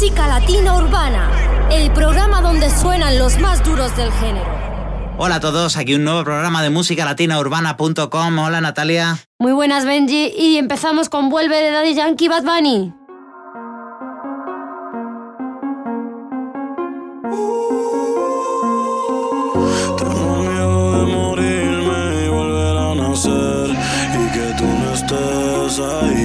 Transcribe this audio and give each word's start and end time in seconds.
Música 0.00 0.26
Latina 0.28 0.78
Urbana, 0.78 1.30
el 1.70 1.92
programa 1.92 2.40
donde 2.40 2.70
suenan 2.70 3.18
los 3.18 3.38
más 3.38 3.62
duros 3.62 3.94
del 3.98 4.10
género. 4.12 4.50
Hola 5.18 5.34
a 5.34 5.40
todos, 5.40 5.76
aquí 5.76 5.94
un 5.94 6.04
nuevo 6.04 6.24
programa 6.24 6.62
de 6.62 6.70
música 6.70 7.04
Latina 7.04 7.38
Urbana.com. 7.38 8.38
Hola 8.38 8.62
Natalia. 8.62 9.18
Muy 9.38 9.52
buenas 9.52 9.84
Benji 9.84 10.32
y 10.34 10.56
empezamos 10.56 11.10
con 11.10 11.28
Vuelve 11.28 11.60
de 11.60 11.70
Daddy 11.70 11.94
Yankee 11.94 12.28
Bad 12.28 12.44
Bunny. 12.44 12.94
Tengo 19.98 20.36
miedo 20.38 20.92
de 20.98 21.12
morirme 21.14 22.24
y 22.24 22.28
volver 22.30 22.76
a 22.78 22.94
nacer 22.94 23.70
y 24.14 24.32
que 24.32 24.54
tú 24.56 24.64
no 24.64 24.94
estés 24.94 25.78
ahí. 25.78 26.19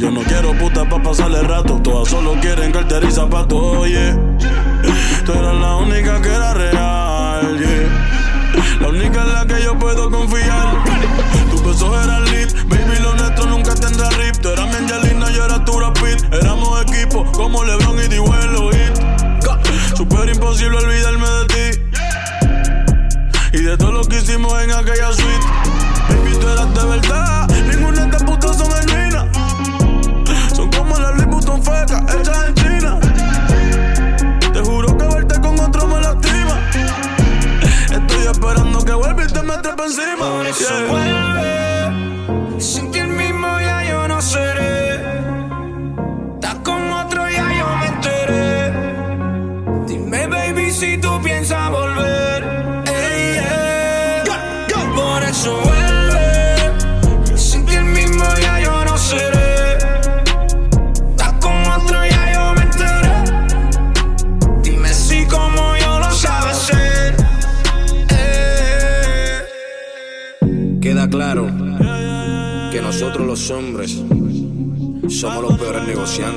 Yo 0.00 0.10
no 0.10 0.22
quiero 0.22 0.52
puta 0.58 0.84
pa' 0.88 1.00
pasarle 1.00 1.40
rato. 1.42 1.80
Todas 1.80 2.08
solo 2.08 2.34
quieren 2.40 2.72
cartera 2.72 3.06
y 3.06 3.12
zapatos, 3.12 3.60
oye. 3.78 4.12
Tú 5.24 5.32
eras 5.32 5.54
la 5.54 5.76
única 5.76 6.20
que 6.20 6.28
era 6.28 6.52
real, 6.52 7.58
yeah. 7.58 8.80
La 8.80 8.88
única 8.88 9.22
en 9.22 9.32
la 9.32 9.46
que 9.46 9.62
yo 9.62 9.78
puedo 9.78 10.10
confiar. 10.10 10.82
Tus 11.50 11.64
besos 11.64 12.04
eran 12.04 12.24
lit, 12.24 12.52
baby, 12.68 13.02
lo 13.02 13.14
nuestro 13.14 13.46
nunca 13.46 13.74
tendrá 13.74 14.10
rip. 14.10 14.36
Tú 14.42 14.48
eras 14.48 14.68
mi 14.68 14.74
Angelina, 14.74 15.30
yo 15.30 15.44
era 15.44 15.64
tu 15.64 15.78
rapid. 15.78 16.34
Éramos 16.34 16.82
equipo 16.82 17.24
como 17.32 17.62
LeBron 17.62 17.98
y 18.00 18.08
Dihuelo 18.08 18.70
Hit. 18.72 19.96
Super 19.96 20.28
imposible 20.28 20.76
olvidarme 20.76 21.28
de 21.28 21.46
ti. 21.46 21.82
Y 23.52 23.62
de 23.62 23.76
todo 23.76 23.92
lo 23.92 24.04
que 24.04 24.16
hicimos 24.16 24.60
en 24.60 24.72
aquella 24.72 25.12
suite. 25.12 25.46
Baby, 26.08 26.36
tú 26.40 26.48
eras 26.48 26.74
de 26.74 26.84
verdad 26.84 27.43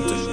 something. 0.05 0.26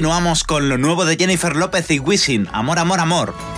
continuamos 0.00 0.44
con 0.44 0.70
lo 0.70 0.78
nuevo 0.78 1.04
de 1.04 1.18
Jennifer 1.18 1.54
López 1.54 1.90
y 1.90 1.98
Wisin, 1.98 2.48
Amor, 2.52 2.78
Amor, 2.78 3.00
Amor. 3.00 3.49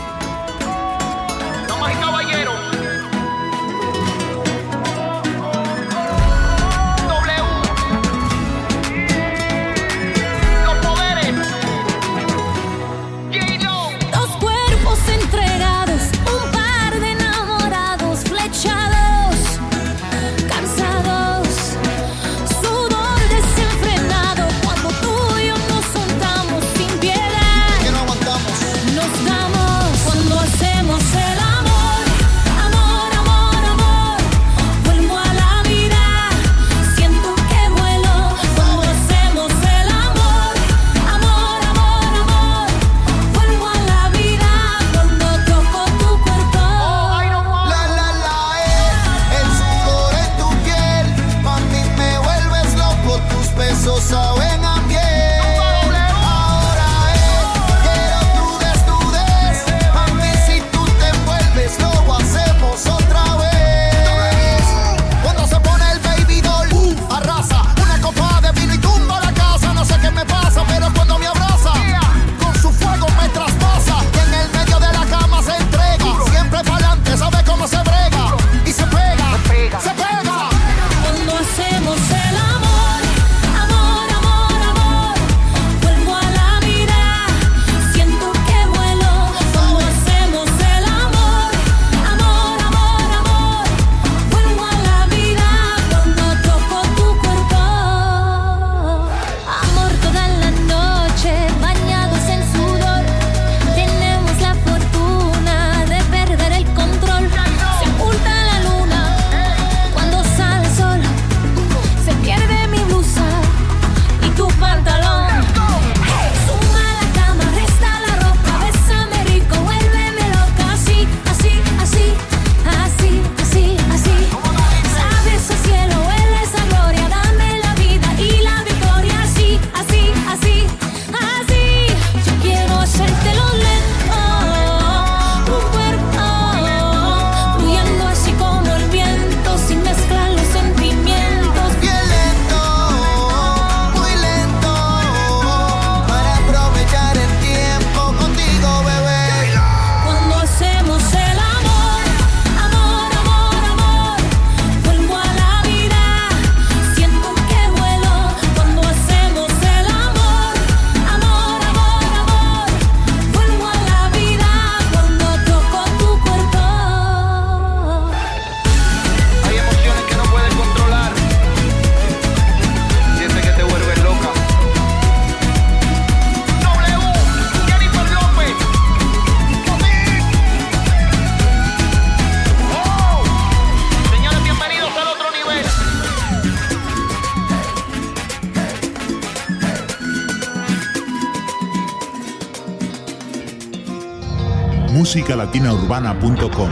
musicalatinaurbana.com. 195.13 196.71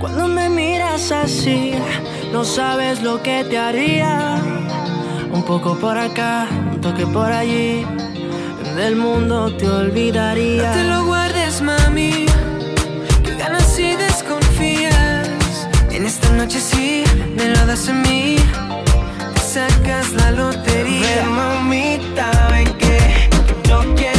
Cuando 0.00 0.28
me 0.28 0.48
miras 0.48 1.12
así, 1.12 1.74
no 2.32 2.42
sabes 2.42 3.02
lo 3.02 3.22
que 3.22 3.44
te 3.44 3.58
haría. 3.58 4.38
Un 5.30 5.42
poco 5.42 5.76
por 5.76 5.98
acá, 5.98 6.46
un 6.72 6.80
toque 6.80 7.06
por 7.06 7.30
allí. 7.30 7.84
Del 8.76 8.96
mundo 8.96 9.54
te 9.54 9.68
olvidaría. 9.68 10.70
No 10.70 10.74
te 10.74 10.84
lo 10.84 11.04
guardes, 11.04 11.60
mami. 11.60 12.24
Que 13.22 13.36
ganas 13.36 13.78
y 13.78 13.94
desconfías. 13.96 15.28
En 15.90 16.06
esta 16.06 16.30
noche 16.30 16.60
sí, 16.60 17.04
me 17.36 17.50
lo 17.50 17.66
das 17.66 17.90
a 17.90 17.92
mí. 17.92 18.36
Te 19.34 19.40
sacas 19.42 20.12
la 20.12 20.30
lotería. 20.30 21.24
Ven, 21.24 21.30
mamita, 21.30 22.48
ven 22.50 22.72
que 22.78 23.28
yo 23.68 23.84
quiero. 23.94 24.13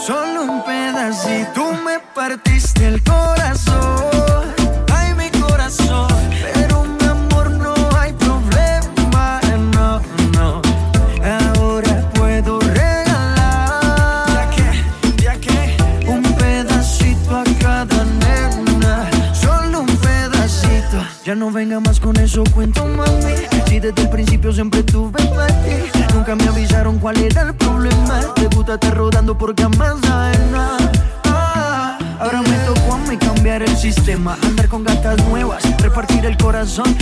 solo 0.00 0.42
un 0.44 0.62
pedacito. 0.64 1.59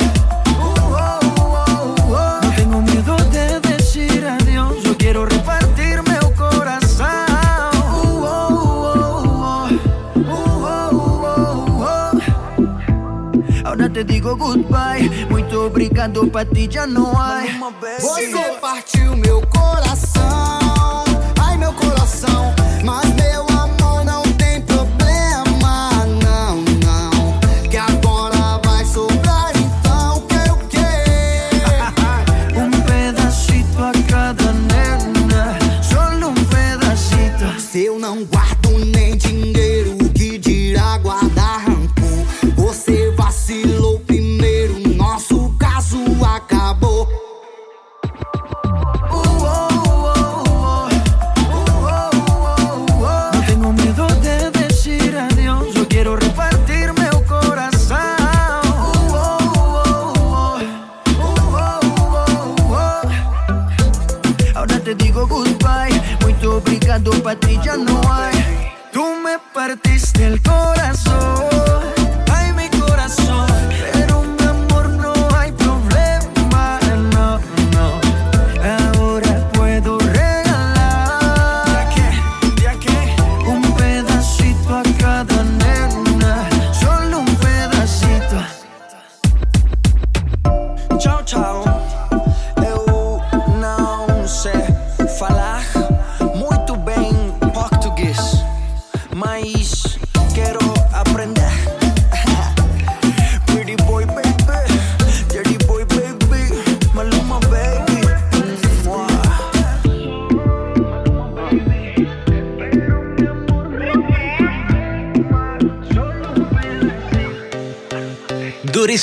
oh, 0.60 0.74
oh, 0.90 2.12
oh 2.12 2.38
quiero 4.98 5.24
repartirme 5.24 6.18
un 6.26 6.32
corazón. 6.34 7.06
Ahora 13.64 13.88
te 13.88 14.02
digo 14.04 14.36
goodbye, 14.36 15.08
muito 15.30 15.66
obrigado, 15.66 16.28
pa' 16.30 16.44
ti 16.44 16.68
ya 16.68 16.86
no 16.86 17.12
hay. 17.20 17.48
Voy 18.02 18.32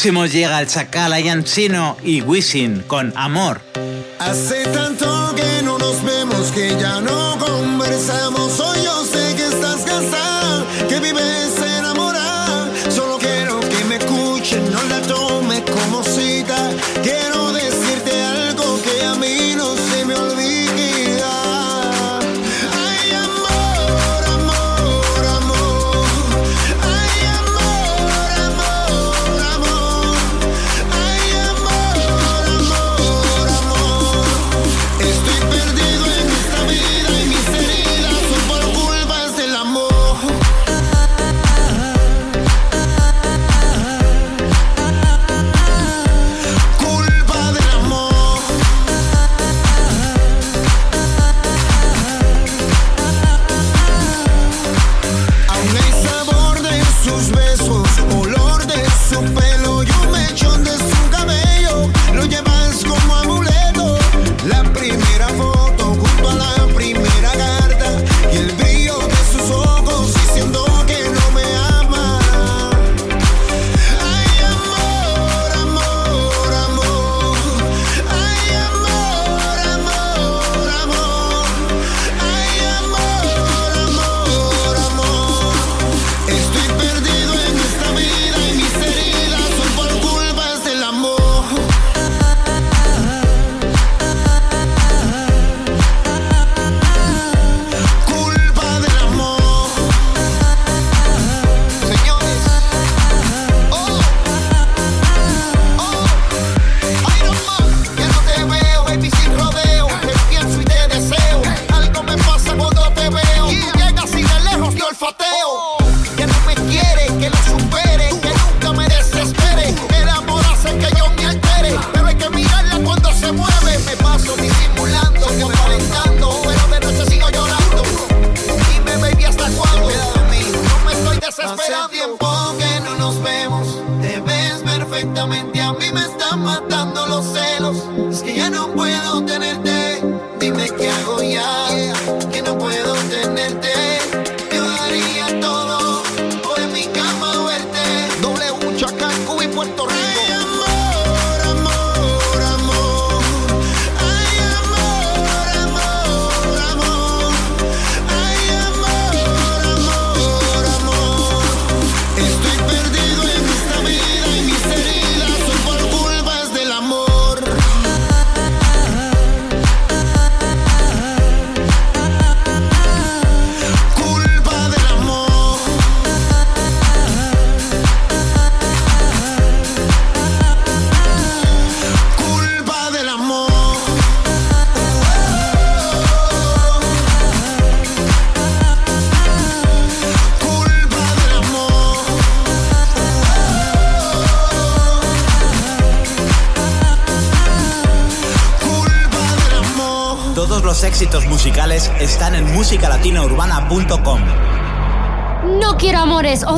próximo 0.06 0.28
llega 0.28 0.62
el 0.62 0.68
Chacal 0.68 1.14
Ayancino 1.14 1.98
y 2.04 2.22
Wisin 2.22 2.84
con 2.84 3.12
Amor. 3.16 3.60
Hace 4.20 4.64
tanto 4.66 5.34
que 5.36 5.64
no 5.64 5.80
nos 5.80 6.04
vemos 6.04 6.52
que 6.52 6.78
ya 6.80 7.02
no 7.02 7.25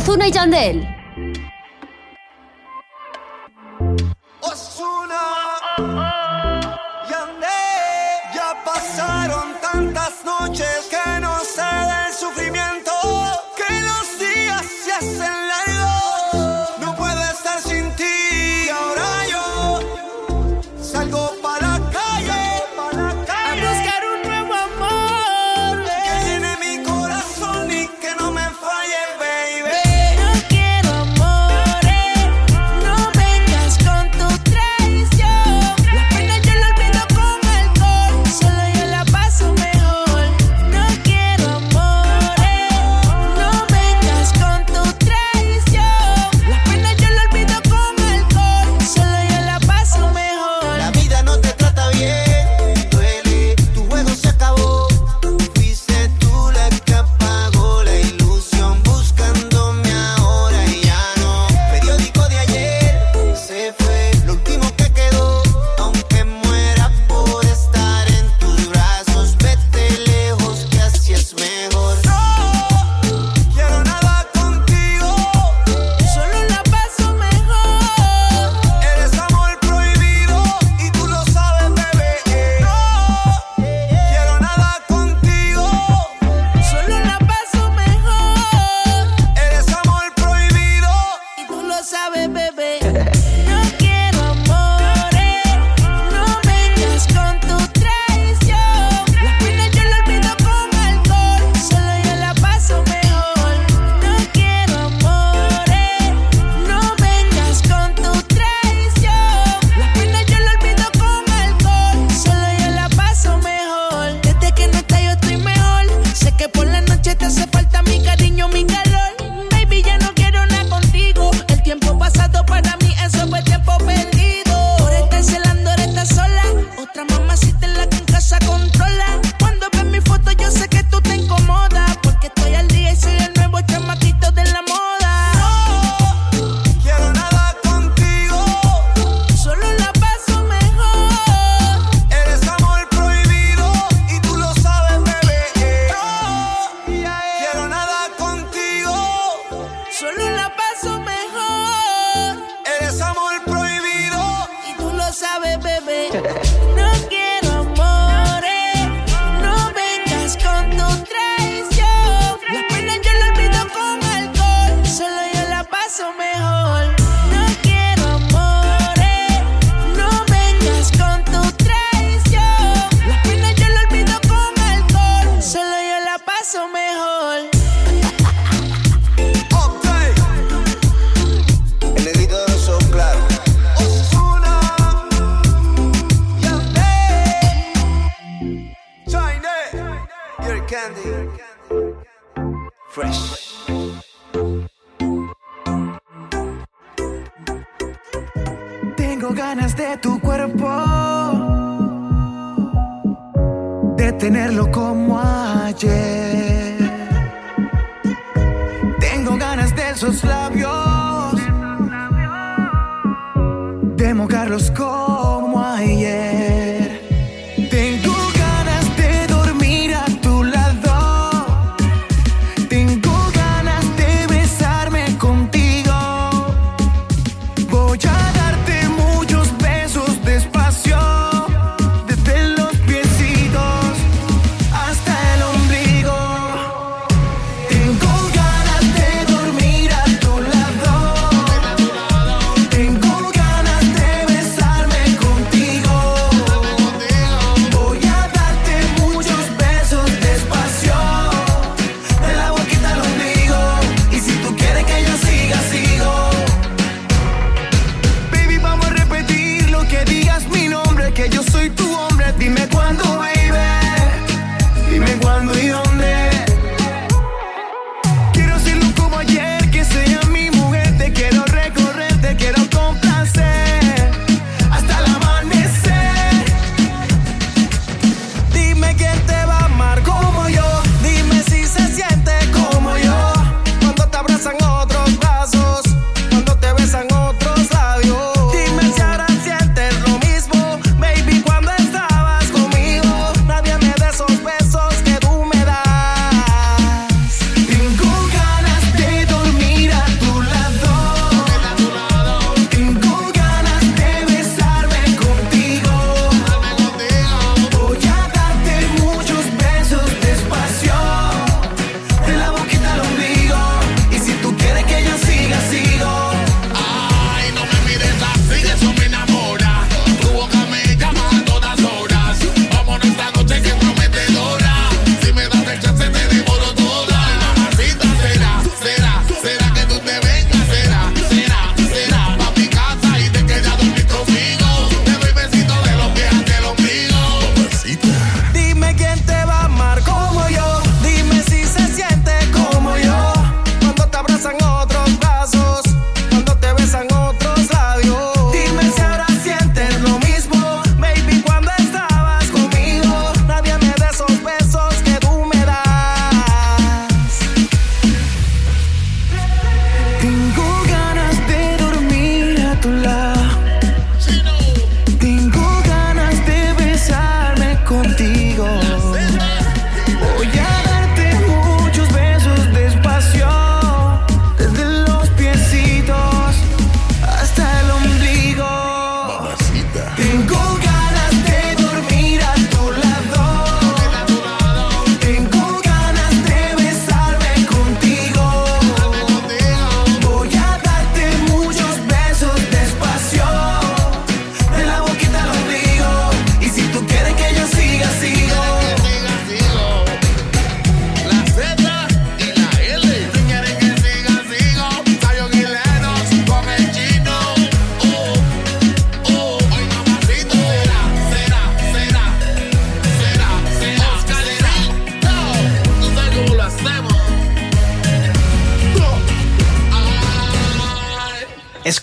Արթուրն 0.07 0.23
է 0.23 0.27
ճանդել։ 0.35 0.77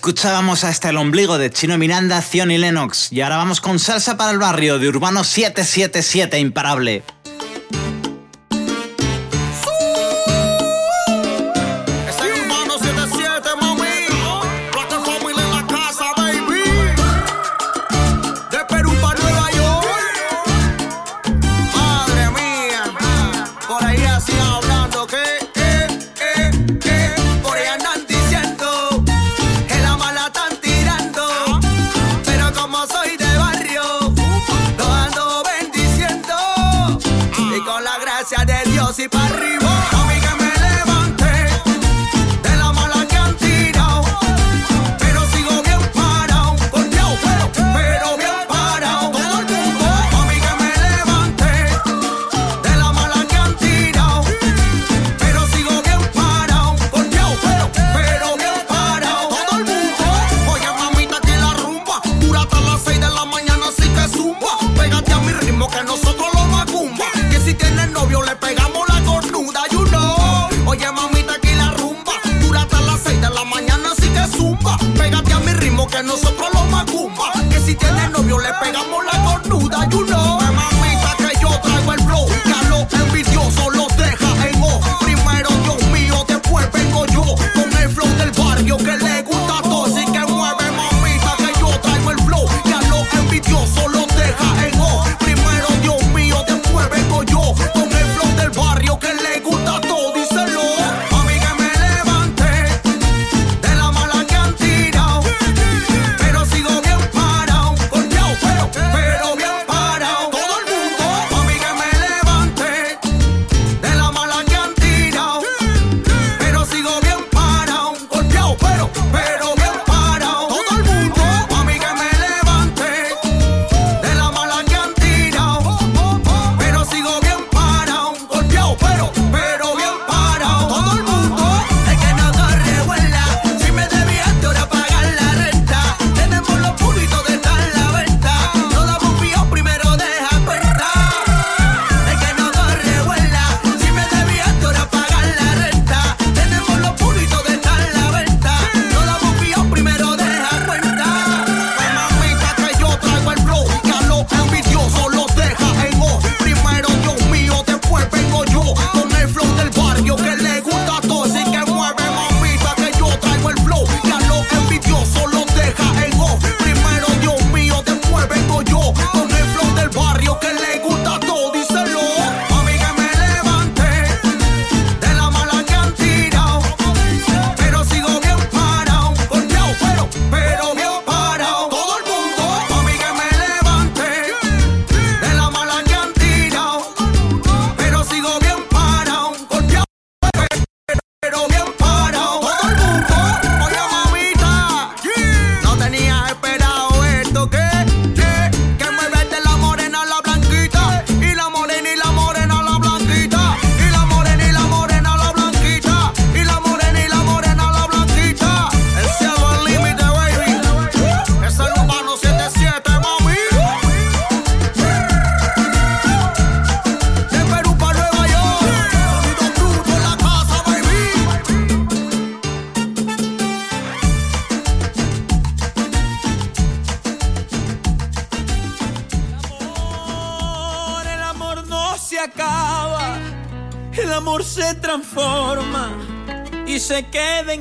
Escuchábamos 0.04 0.64
hasta 0.64 0.90
el 0.90 0.96
este 0.96 1.02
ombligo 1.02 1.38
de 1.38 1.48
Chino 1.48 1.78
Miranda, 1.78 2.20
Zion 2.20 2.50
y 2.50 2.58
Lennox. 2.58 3.10
Y 3.10 3.22
ahora 3.22 3.38
vamos 3.38 3.62
con 3.62 3.78
salsa 3.78 4.18
para 4.18 4.32
el 4.32 4.38
barrio 4.38 4.78
de 4.78 4.86
Urbano 4.86 5.24
777 5.24 6.38
Imparable. 6.40 7.02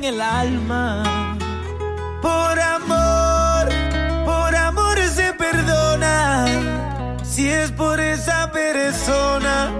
el 0.04 0.20
alma. 0.20 1.36
Por 2.20 2.60
amor, 2.60 3.68
por 4.24 4.54
amor 4.54 4.98
se 5.08 5.32
perdona. 5.34 6.46
Si 7.22 7.48
es 7.48 7.70
por 7.72 8.00
esa 8.00 8.50
persona, 8.50 9.70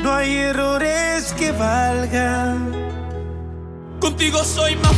no 0.00 0.12
hay 0.12 0.36
errores 0.36 1.32
que 1.34 1.52
valgan. 1.52 2.72
Contigo 4.00 4.42
soy 4.44 4.76
más. 4.76 4.89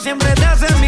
siempre 0.00 0.32
te 0.34 0.44
hacen 0.44 0.87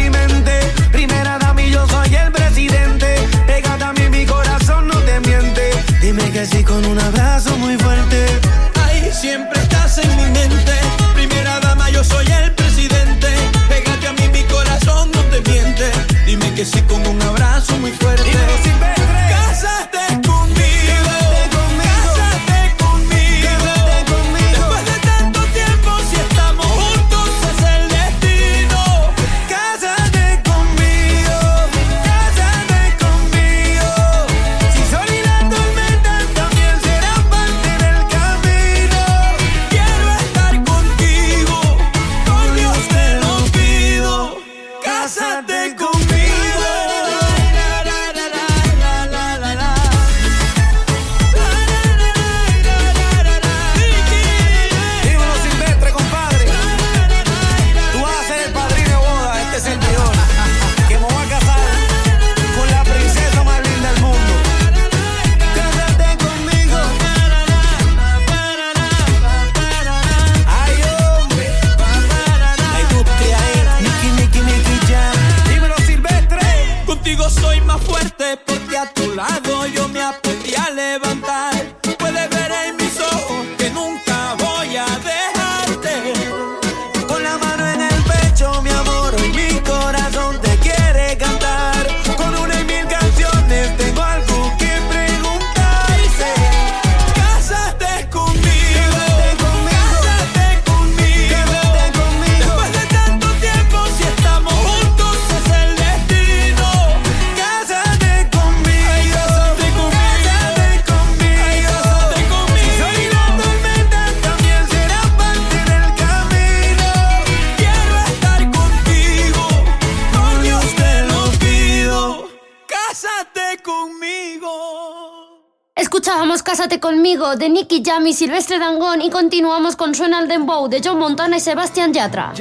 Rami, 128.01 128.13
Silvestre 128.13 128.57
Dangón 128.57 128.99
y 128.99 129.11
continuamos 129.11 129.75
con 129.75 129.93
Suena 129.93 130.17
al 130.17 130.27
Dembow 130.27 130.67
de 130.67 130.81
John 130.83 130.97
Montana 130.97 131.37
y 131.37 131.39
Sebastián 131.39 131.93
Yatra. 131.93 132.33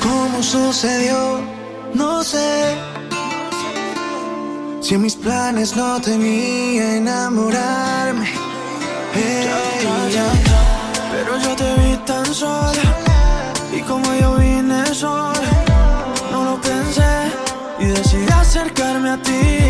¿Cómo 0.00 0.42
sucedió? 0.42 1.42
No 1.92 2.24
sé. 2.24 2.74
Si 4.80 4.94
en 4.94 5.02
mis 5.02 5.14
planes 5.14 5.76
no 5.76 6.00
tenía 6.00 6.96
enamorarme. 6.96 8.30
Hey, 9.12 9.46
pero 11.10 11.38
yo 11.38 11.54
te 11.54 11.74
vi 11.74 11.96
tan 12.06 12.24
sola. 12.34 12.72
Y 13.76 13.82
como 13.82 14.14
yo 14.14 14.36
vine 14.36 14.86
sola, 14.86 15.50
no 16.30 16.44
lo 16.44 16.60
pensé. 16.62 17.12
Y 17.78 17.84
decidí 17.88 18.32
acercarme 18.32 19.10
a 19.10 19.22
ti. 19.22 19.61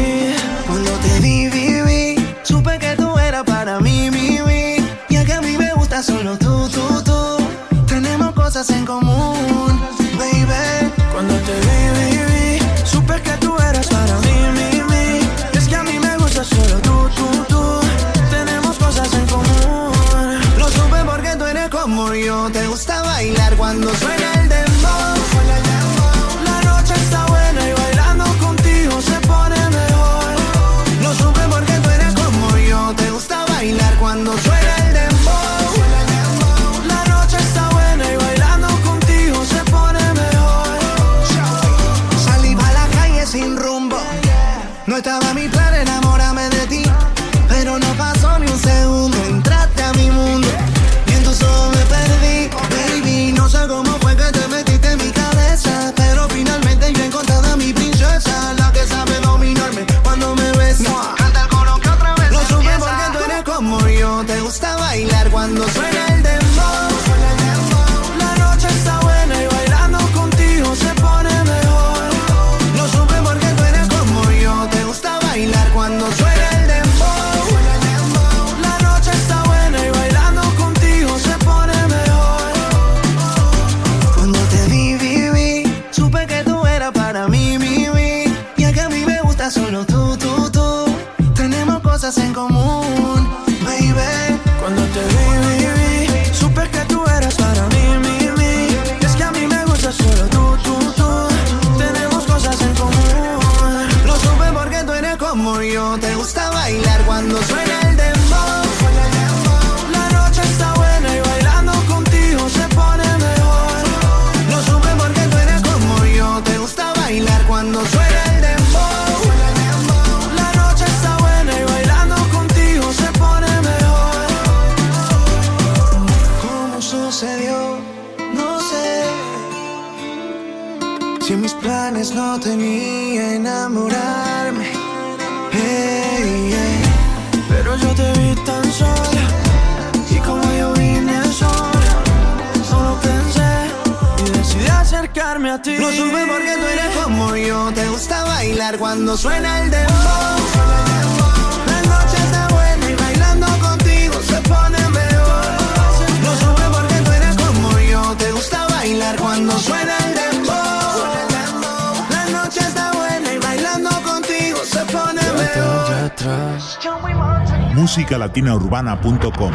latinaurbana.com. 168.33 169.53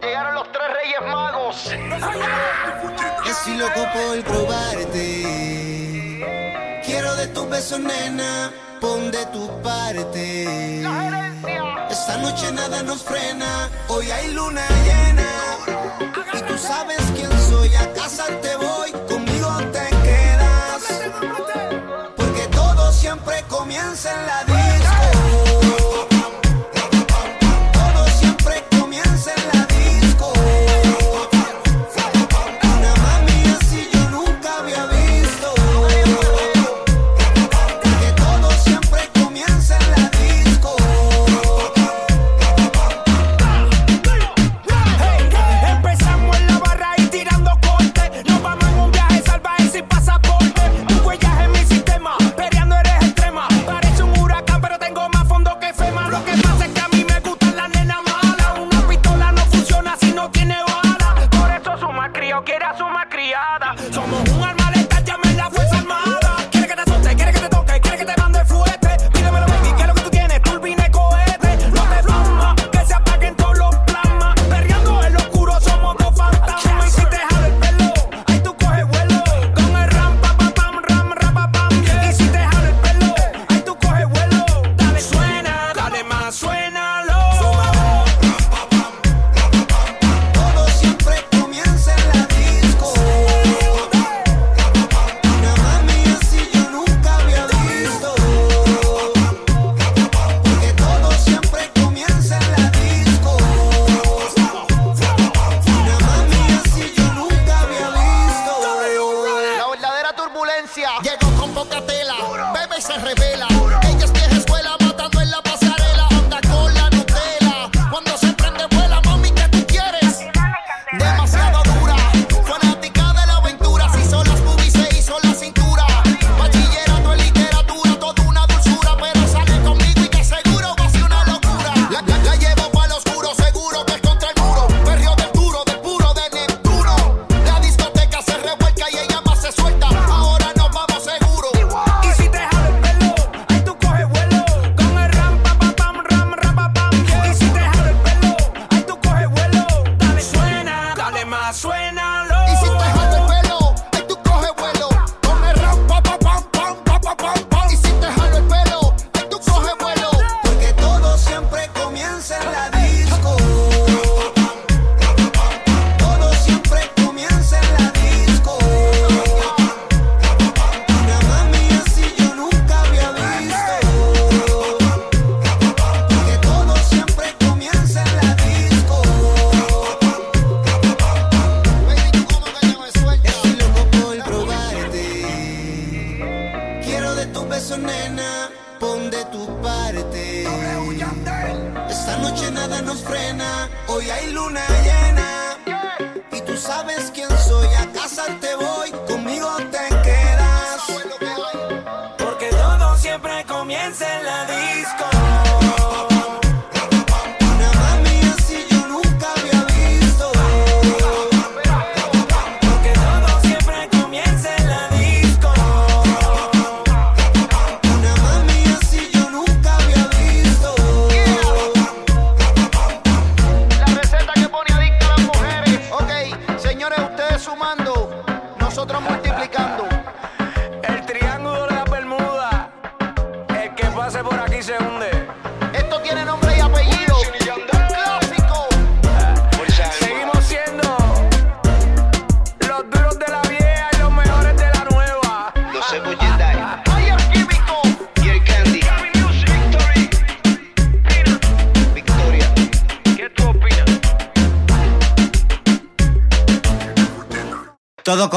Llegaron 0.00 0.34
los 0.34 0.52
tres 0.52 0.68
reyes 0.72 1.00
magos. 1.06 1.70
Estoy 3.28 3.56
loco 3.58 3.80
por 3.92 4.24
probarte. 4.24 5.02
Quiero 6.86 7.14
de 7.16 7.26
tus 7.28 7.50
besos, 7.50 7.78
nena. 7.78 8.50
Pon 8.80 9.10
de 9.10 9.26
tu 9.26 9.50
parte. 9.62 10.80
Esta 11.90 12.16
noche 12.22 12.50
nada 12.52 12.82
nos 12.82 13.02
frena. 13.02 13.68
Hoy 13.88 14.10
hay 14.10 14.32
luna 14.32 14.62
llena. 14.86 15.28
Y 16.32 16.40
tú 16.42 16.56
sabes 16.56 17.02
que 17.13 17.13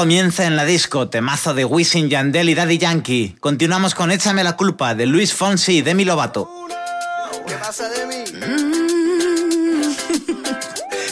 comienza 0.08 0.46
en 0.46 0.56
la 0.56 0.64
disco, 0.64 1.10
temazo 1.10 1.52
de 1.52 1.66
Wisin 1.66 2.08
Yandel 2.08 2.48
y 2.48 2.54
Daddy 2.54 2.78
Yankee. 2.78 3.36
Continuamos 3.40 3.94
con 3.94 4.10
Échame 4.10 4.42
la 4.42 4.56
culpa 4.56 4.94
de 4.94 5.04
Luis 5.04 5.34
Fonsi 5.34 5.76
y 5.76 5.82
Demi 5.82 6.06
Lovato. 6.06 6.48
¿Qué 7.46 7.52
pasa 7.56 7.90
de 7.90 8.06
mí? 8.06 8.24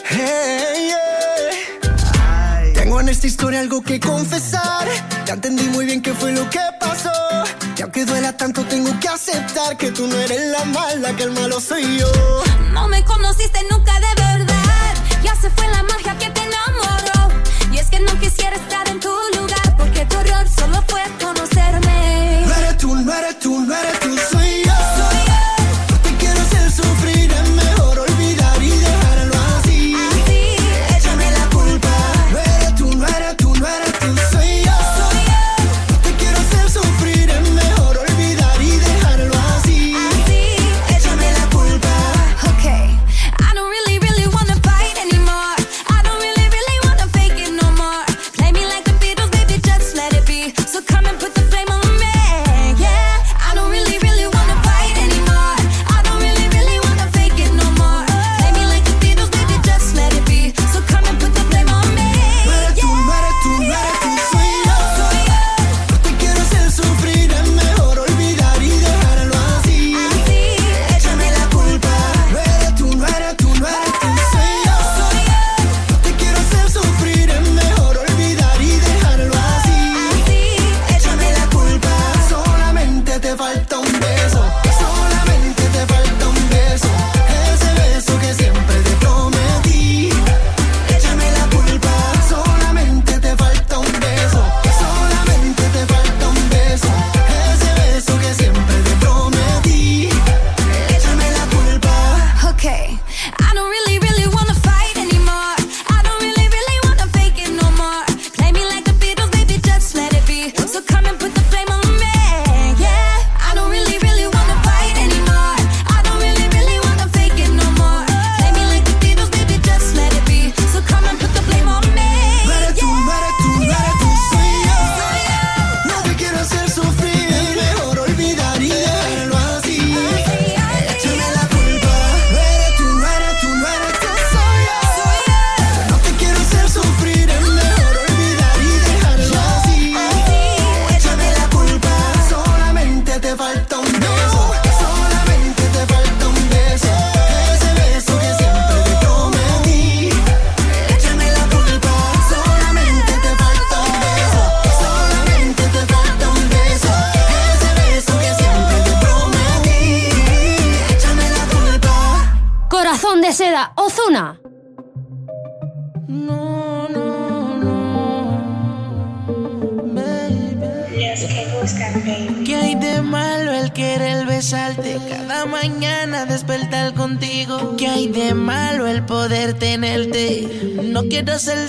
Hey, 0.09 0.89
yeah. 0.89 2.73
Tengo 2.73 2.99
en 3.03 3.11
esta 3.11 3.27
historia 3.27 3.61
algo 3.61 3.83
que 3.83 4.01
confesar. 4.01 4.89
Ya 5.27 5.35
entendí 5.35 5.65
muy 5.65 5.85
bien 5.85 6.01
qué 6.01 6.15
fue 6.15 6.33
lo 6.33 6.49
que 6.49 6.61
pasó. 6.81 7.13
Y 7.77 7.83
aunque 7.83 8.07
duela 8.07 8.35
tanto, 8.35 8.65
tengo 8.65 8.99
que 8.99 9.09
aceptar 9.09 9.77
que 9.77 9.93
tú 9.93 10.07
no 10.07 10.17
eres 10.17 10.41
la 10.53 10.65
mala, 10.65 11.15
que 11.15 11.25
el 11.25 11.33
malo 11.33 11.61
soy 11.61 11.99
yo. 11.99 12.11
No 12.73 12.89
me 12.89 13.05
conociste 13.05 13.59
nunca. 13.71 13.96
este 20.09 20.49
solo 20.49 20.83
fue 20.87 21.16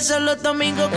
sol 0.00 0.26
los 0.26 0.42
domingos 0.42 0.87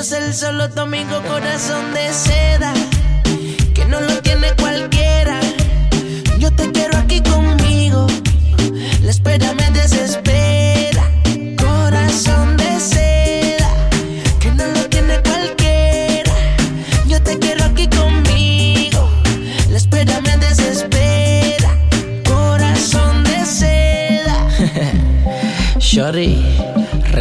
el 0.00 0.32
solo 0.32 0.66
domingo, 0.68 1.20
corazón 1.28 1.92
de 1.92 2.09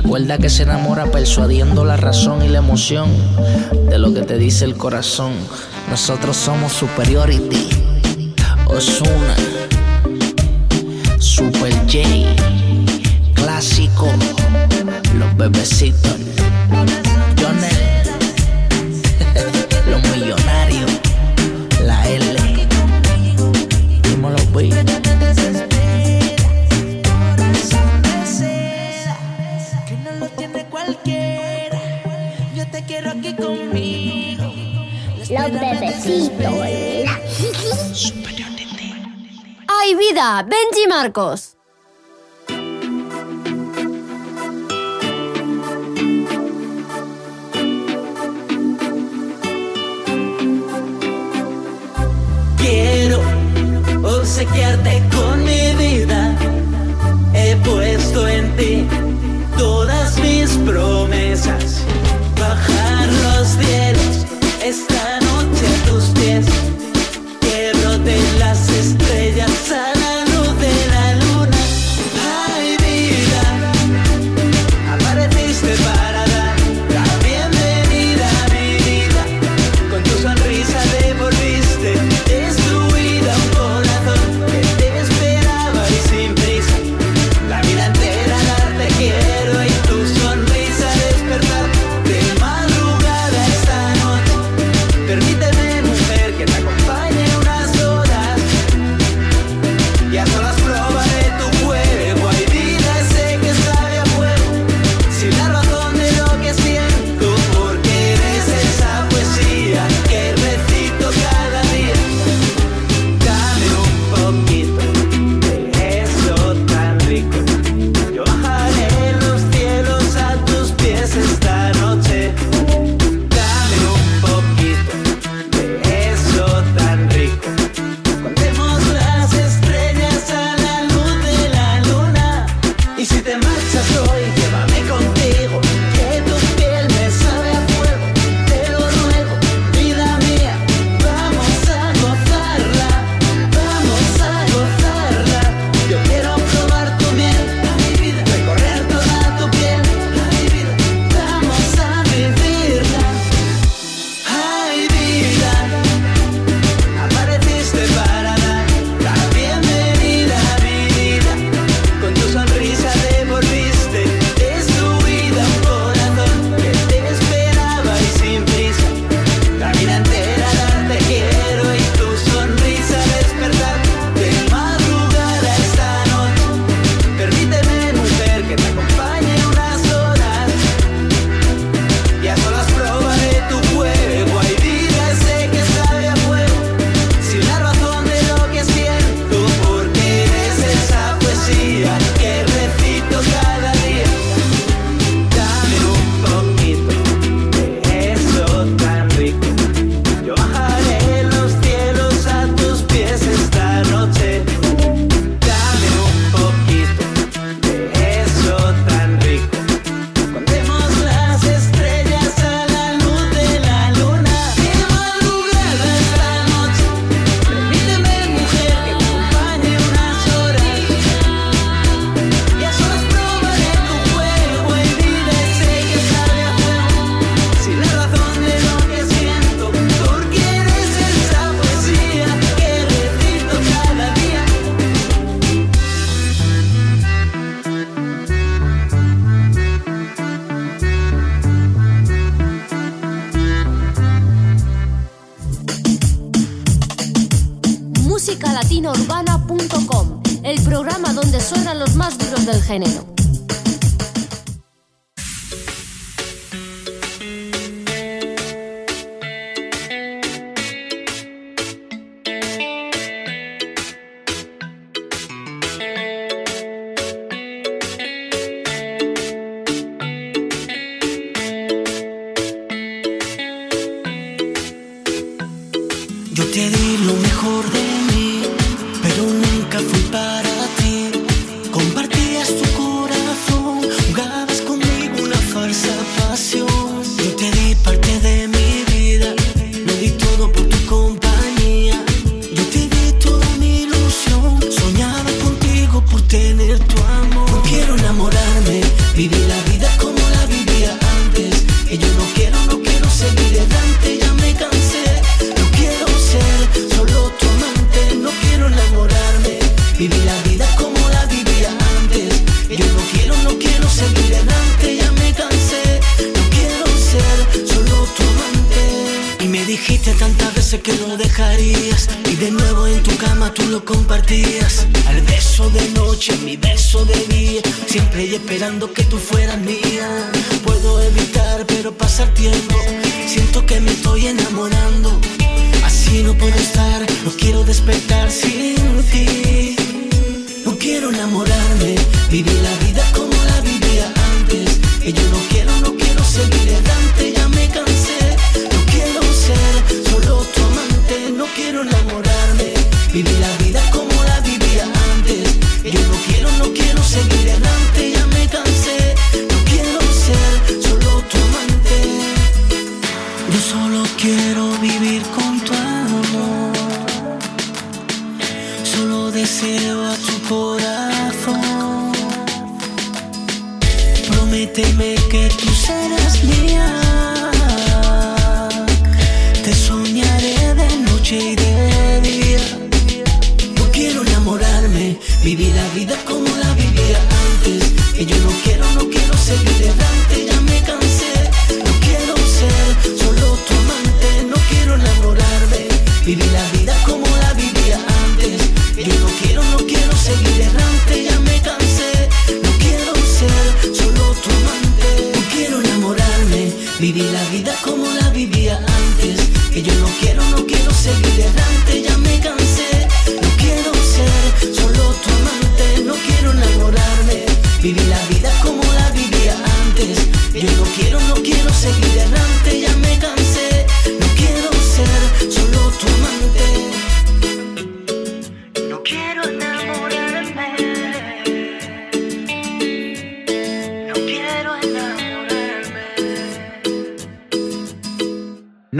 Recuerda 0.09 0.39
que 0.39 0.49
se 0.49 0.63
enamora 0.63 1.05
persuadiendo 1.05 1.85
la 1.85 1.95
razón 1.95 2.41
y 2.41 2.47
la 2.47 2.57
emoción 2.57 3.09
de 3.91 3.99
lo 3.99 4.11
que 4.11 4.23
te 4.23 4.39
dice 4.39 4.65
el 4.65 4.75
corazón. 4.75 5.33
Nosotros 5.87 6.35
somos 6.35 6.73
superiority. 6.73 7.69
Osuna. 8.65 9.35
Super 11.19 11.71
J. 11.85 11.99
Clásico. 13.35 14.07
Los 15.15 15.37
bebecitos. 15.37 16.38
Benji 40.19 40.85
Marcos. 40.89 41.55
Quiero 52.57 53.21
obsequiarte 54.03 55.01
con 55.09 55.45
mi 55.45 55.73
vida. 55.75 56.35
He 57.33 57.55
puesto 57.63 58.27
en 58.27 58.53
ti 58.57 58.85
todas 59.57 60.19
mis 60.19 60.49
promesas. 60.69 61.85
Bajar 62.37 63.07
los 63.23 63.47
cielos 63.47 64.25
están 64.65 65.28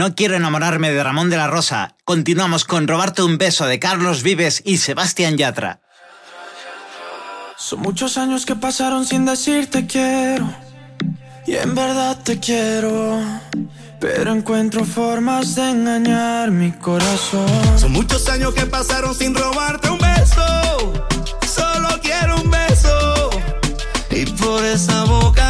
No 0.00 0.14
quiero 0.14 0.34
enamorarme 0.34 0.90
de 0.90 1.04
Ramón 1.04 1.28
de 1.28 1.36
la 1.36 1.46
Rosa. 1.46 1.94
Continuamos 2.06 2.64
con 2.64 2.88
Robarte 2.88 3.22
un 3.22 3.36
beso 3.36 3.66
de 3.66 3.78
Carlos 3.78 4.22
Vives 4.22 4.62
y 4.64 4.78
Sebastián 4.78 5.36
Yatra. 5.36 5.82
Son 7.58 7.80
muchos 7.80 8.16
años 8.16 8.46
que 8.46 8.56
pasaron 8.56 9.04
sin 9.04 9.26
decirte 9.26 9.86
quiero. 9.86 10.50
Y 11.46 11.54
en 11.54 11.74
verdad 11.74 12.18
te 12.24 12.40
quiero. 12.40 13.20
Pero 14.00 14.32
encuentro 14.32 14.86
formas 14.86 15.54
de 15.56 15.68
engañar 15.68 16.50
mi 16.50 16.72
corazón. 16.72 17.78
Son 17.78 17.92
muchos 17.92 18.26
años 18.30 18.54
que 18.54 18.64
pasaron 18.64 19.14
sin 19.14 19.34
robarte 19.34 19.90
un 19.90 19.98
beso. 19.98 20.94
Solo 21.46 22.00
quiero 22.00 22.40
un 22.40 22.50
beso. 22.50 23.30
Y 24.10 24.24
por 24.24 24.64
esa 24.64 25.04
boca 25.04 25.49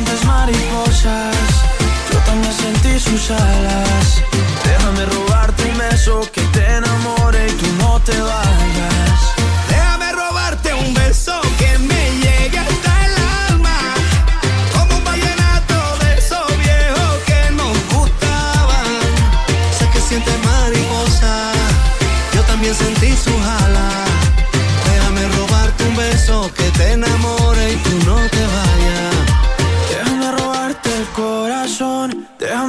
sientes 0.00 0.24
mariposas, 0.24 1.36
yo 2.10 2.18
también 2.24 2.52
sentí 2.52 2.98
sus 2.98 3.30
alas. 3.30 4.22
Déjame 4.64 5.04
robarte 5.04 5.64
un 5.64 5.78
beso 5.78 6.20
que 6.32 6.40
te 6.52 6.64
enamore 6.76 7.46
y 7.46 7.52
tú 7.52 7.66
no 7.78 8.00
te 8.00 8.18
vas. 8.20 8.49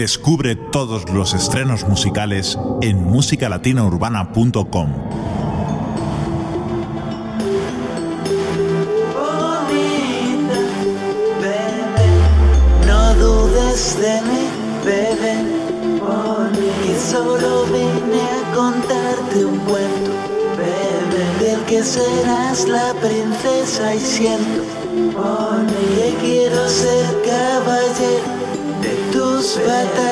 Descubre 0.00 0.54
todos 0.54 1.10
los 1.10 1.34
estrenos 1.34 1.88
musicales 1.88 2.56
en 2.82 3.02
musicalatinaurbana.com. 3.02 4.90
No 12.86 13.14
dudes 13.16 13.98
de 13.98 14.22
mí, 14.22 14.46
bebé, 14.84 15.34
que 16.84 17.00
solo 17.00 17.64
vine 17.64 18.22
a 18.22 18.54
contarte 18.54 19.44
un 19.44 19.58
cuento, 19.58 20.12
bebé, 20.56 21.24
del 21.44 21.60
que 21.64 21.82
serás 21.82 22.68
la 22.68 22.94
princesa 23.00 23.96
y 23.96 23.98
siento, 23.98 24.62
que 25.96 26.14
quiero 26.20 26.68
ser 26.68 27.04
caballero. 27.26 28.37
but 29.64 29.96
the 29.96 30.07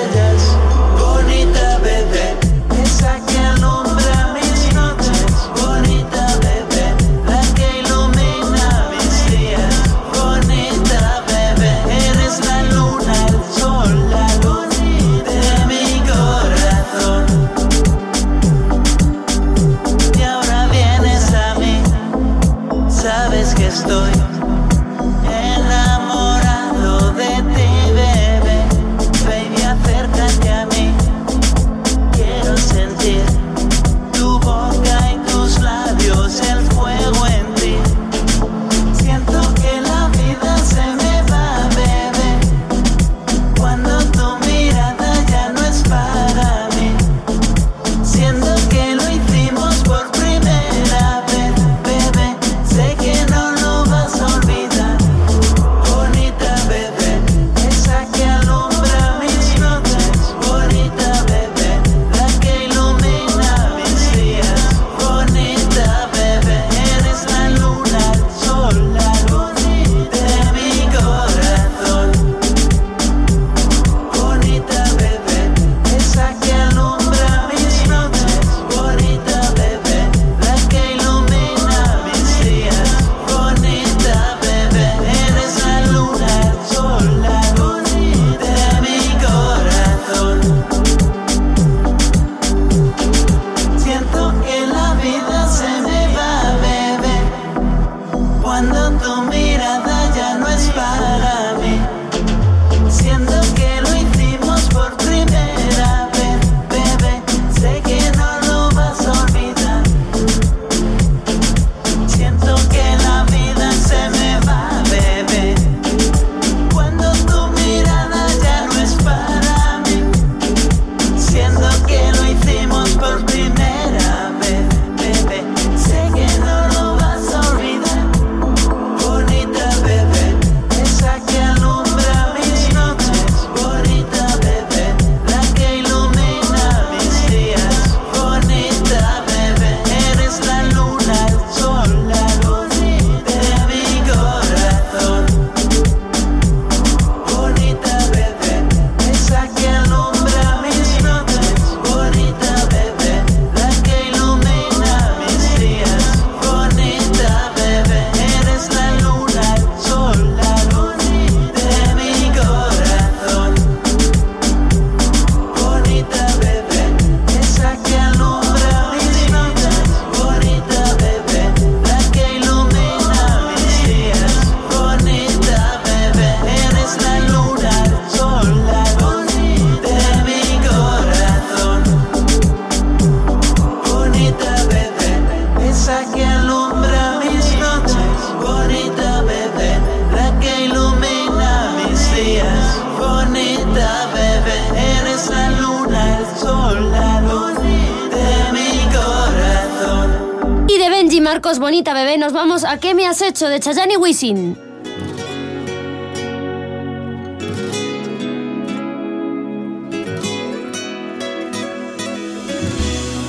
de 203.44 203.60
Chayanne 203.60 203.92
y 203.92 203.96
Wisin. 203.98 204.56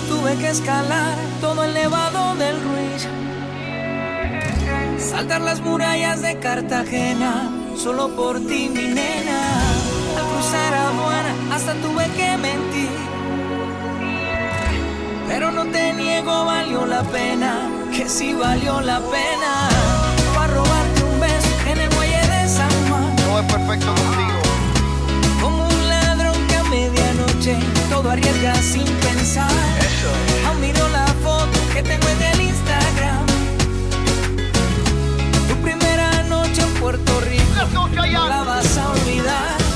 Tuve 0.07 0.35
que 0.37 0.49
escalar 0.49 1.17
todo 1.41 1.65
el 1.65 1.73
nevado 1.73 2.35
del 2.35 2.55
Ruiz, 2.63 3.05
saltar 4.97 5.41
las 5.41 5.59
murallas 5.59 6.21
de 6.21 6.39
Cartagena, 6.39 7.51
solo 7.75 8.07
por 8.15 8.39
ti, 8.39 8.69
mi 8.73 8.87
nena. 8.87 9.59
Al 10.17 10.23
cruzar 10.23 10.73
aduana, 10.73 11.35
hasta 11.53 11.73
tuve 11.73 12.05
que 12.15 12.37
mentir. 12.37 12.89
Pero 15.27 15.51
no 15.51 15.65
te 15.65 15.93
niego, 15.93 16.45
valió 16.45 16.85
la 16.85 17.03
pena, 17.03 17.69
que 17.91 18.07
sí 18.07 18.33
valió 18.33 18.79
la 18.79 19.01
pena. 19.01 19.76
Como 25.41 25.67
un 25.67 25.89
ladrón 25.89 26.35
que 26.47 26.55
a 26.57 26.63
medianoche 26.65 27.57
todo 27.89 28.11
arriesga 28.11 28.53
sin 28.55 28.85
pensar. 28.85 29.49
Eso. 29.79 30.47
Aún 30.47 30.61
miro 30.61 30.87
la 30.89 31.07
foto 31.23 31.59
que 31.73 31.81
tengo 31.81 32.07
en 32.07 32.21
el 32.21 32.41
Instagram. 32.41 33.25
Tu 35.47 35.55
primera 35.63 36.23
noche 36.29 36.61
en 36.61 36.73
Puerto 36.75 37.19
Rico. 37.21 37.89
La 38.29 38.43
vas 38.43 38.77
a 38.77 38.89
olvidar. 38.91 39.66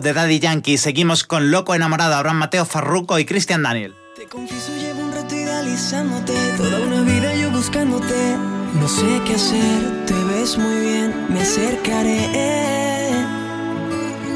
De 0.00 0.12
Daddy 0.12 0.40
Yankee. 0.40 0.76
Seguimos 0.76 1.22
con 1.22 1.52
Loco 1.52 1.74
Enamorado, 1.74 2.14
Abraham 2.14 2.38
Mateo, 2.38 2.64
Farruco 2.64 3.18
y 3.18 3.24
Cristian 3.24 3.62
Daniel. 3.62 3.94
Te 4.16 4.26
confieso, 4.26 4.72
llevo 4.74 5.00
un 5.00 5.12
rato 5.12 5.34
idealizándote, 5.34 6.32
toda 6.56 6.80
una 6.80 7.02
vida 7.02 7.34
yo 7.36 7.50
buscándote. 7.52 8.36
No 8.80 8.88
sé 8.88 9.20
qué 9.24 9.34
hacer, 9.34 10.06
te 10.06 10.14
ves 10.24 10.58
muy 10.58 10.80
bien, 10.80 11.26
me 11.28 11.42
acercaré. 11.42 12.28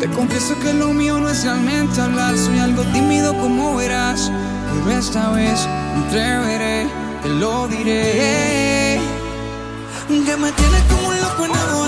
Te 0.01 0.09
confieso 0.11 0.57
que 0.61 0.73
lo 0.75 0.93
mío 0.95 1.19
no 1.19 1.29
es 1.29 1.43
realmente 1.43 2.01
hablar, 2.01 2.37
soy 2.37 2.61
algo 2.61 2.85
tímido 2.93 3.37
como 3.37 3.75
verás. 3.77 4.31
Pero 4.73 4.97
esta 4.97 5.31
vez 5.31 5.67
me 5.97 6.07
atreveré, 6.07 6.87
te 7.23 7.29
lo 7.31 7.67
diré. 7.67 9.01
Que 10.09 10.37
me 10.37 10.53
tienes 10.53 10.83
como 10.91 11.09
un 11.09 11.21
loco 11.21 11.45
enamorado. 11.47 11.88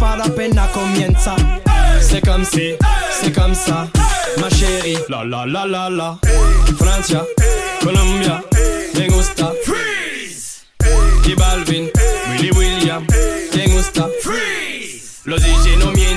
La 0.00 0.28
pena 0.34 0.68
comienza. 0.72 1.36
C'est 2.00 2.24
comme 2.24 2.44
si, 2.44 2.74
c'est 3.20 3.32
comme 3.32 3.54
ça, 3.54 3.86
ma 4.40 4.48
chérie. 4.50 4.98
La 5.08 5.24
la 5.24 5.44
la 5.46 5.66
la 5.66 5.90
la. 5.90 6.18
Francia, 6.78 7.24
Colombia, 7.80 8.42
me 8.94 9.08
gusta. 9.08 9.52
Freeze. 9.64 10.64
Balvin, 11.36 11.88
Willy 12.30 12.50
William, 12.52 13.06
me 13.54 13.66
gusta. 13.68 14.08
Freeze. 14.22 15.20
Los 15.26 15.42
DJ 15.42 15.76
no 15.78 15.92
mienten, 15.92 16.09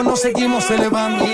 tiempo 0.00 0.10
nos 0.10 0.20
seguimos 0.20 0.70
elevando. 0.70 1.24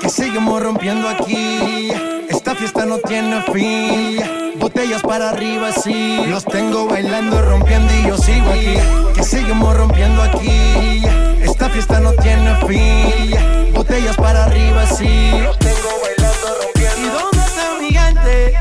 Que 0.00 0.08
seguimos 0.08 0.62
rompiendo 0.62 1.08
aquí. 1.08 1.90
Esta 2.28 2.54
fiesta 2.54 2.84
no 2.84 2.98
tiene 2.98 3.42
fin. 3.52 4.58
Botellas 4.58 5.02
para 5.02 5.30
arriba, 5.30 5.72
sí. 5.72 6.22
Los 6.28 6.44
tengo 6.44 6.86
bailando, 6.86 7.40
rompiendo 7.42 7.92
y 7.94 8.08
yo 8.08 8.16
sigo 8.16 8.50
aquí. 8.50 8.76
Que 9.14 9.22
seguimos 9.22 9.76
rompiendo 9.76 10.22
aquí. 10.22 11.02
Esta 11.42 11.68
fiesta 11.70 12.00
no 12.00 12.12
tiene 12.14 12.54
fin. 12.66 13.72
Botellas 13.74 14.16
para 14.16 14.44
arriba, 14.44 14.86
sí. 14.86 15.30
Los 15.42 15.58
tengo 15.58 15.90
bailando, 16.02 16.48
rompiendo. 16.62 17.00
¿Y 17.00 17.08
dónde 17.18 17.38
está 17.38 17.64
mi 17.80 17.90
gente? 17.92 18.54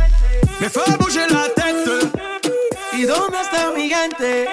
Me 0.60 0.70
fue 0.70 0.84
bouger 0.98 1.32
la 1.32 1.44
tête. 1.56 2.52
¿Y 2.94 3.04
dónde 3.04 3.42
está 3.42 3.72
mi 3.76 3.90
gente? 3.90 4.48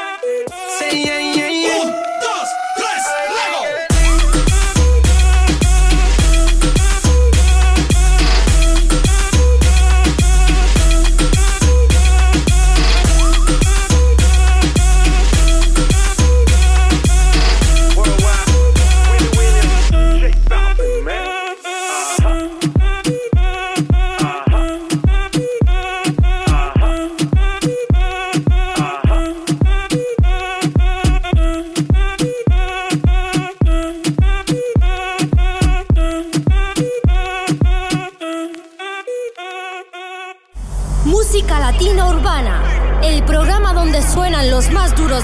Sí, 0.78 1.04
yeah. 1.04 1.27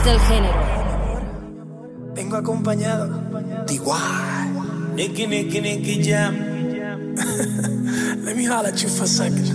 Del 0.02 0.18
género. 0.18 0.58
Vengo 2.14 2.36
acompañado 2.36 3.06
de 3.66 3.74
igual. 3.74 4.94
Nicky, 4.96 5.26
Nicky, 5.26 5.60
Nicky 5.60 6.02
Jam. 6.02 6.34
Let 8.24 8.36
me 8.36 8.44
holler 8.44 8.70
at 8.70 8.82
you 8.82 8.88
for 8.88 9.04
a 9.04 9.06
second. 9.06 9.46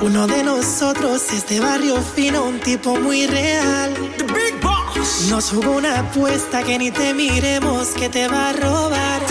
Uno 0.00 0.26
de 0.28 0.44
nosotros 0.44 1.32
es 1.32 1.46
de 1.48 1.58
barrio 1.58 1.96
fino, 2.00 2.44
un 2.44 2.60
tipo 2.60 2.96
muy 3.00 3.26
real. 3.26 3.94
The 4.18 4.24
Big 4.24 4.60
Boss. 4.62 5.28
Nos 5.30 5.50
jugó 5.50 5.72
una 5.72 5.98
apuesta 6.00 6.62
que 6.62 6.78
ni 6.78 6.92
te 6.92 7.12
miremos 7.12 7.88
que 7.88 8.08
te 8.08 8.28
va 8.28 8.50
a 8.50 8.52
robar. 8.52 9.22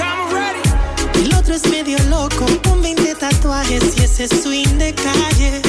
El 1.13 1.34
otro 1.35 1.53
es 1.53 1.69
medio 1.69 1.97
loco, 2.09 2.45
con 2.67 2.81
20 2.81 3.15
tatuajes 3.15 3.97
y 3.97 4.03
ese 4.03 4.27
swing 4.27 4.77
de 4.77 4.93
calle. 4.93 5.61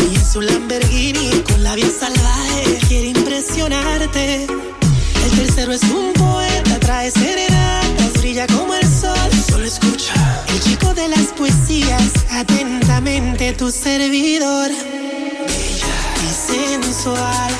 Y 0.00 0.14
en 0.14 0.24
su 0.24 0.40
Lamborghini 0.40 1.42
con 1.50 1.62
la 1.62 1.74
vida 1.74 1.88
salvaje 1.98 2.78
quiere 2.88 3.08
impresionarte. 3.08 4.44
El 4.44 5.30
tercero 5.36 5.72
es 5.72 5.82
un 5.84 6.12
poeta, 6.12 6.78
trae 6.80 7.10
serenatas, 7.10 8.12
brilla 8.20 8.46
como 8.46 8.74
el 8.74 8.84
sol. 8.84 9.30
Solo 9.50 9.64
escucha. 9.64 10.44
El 10.48 10.60
chico 10.60 10.94
de 10.94 11.08
las 11.08 11.26
poesías, 11.36 12.12
atentamente 12.30 13.52
tu 13.54 13.70
servidor. 13.70 14.70
Bella 14.70 15.96
y 16.24 16.30
sensual, 16.52 17.52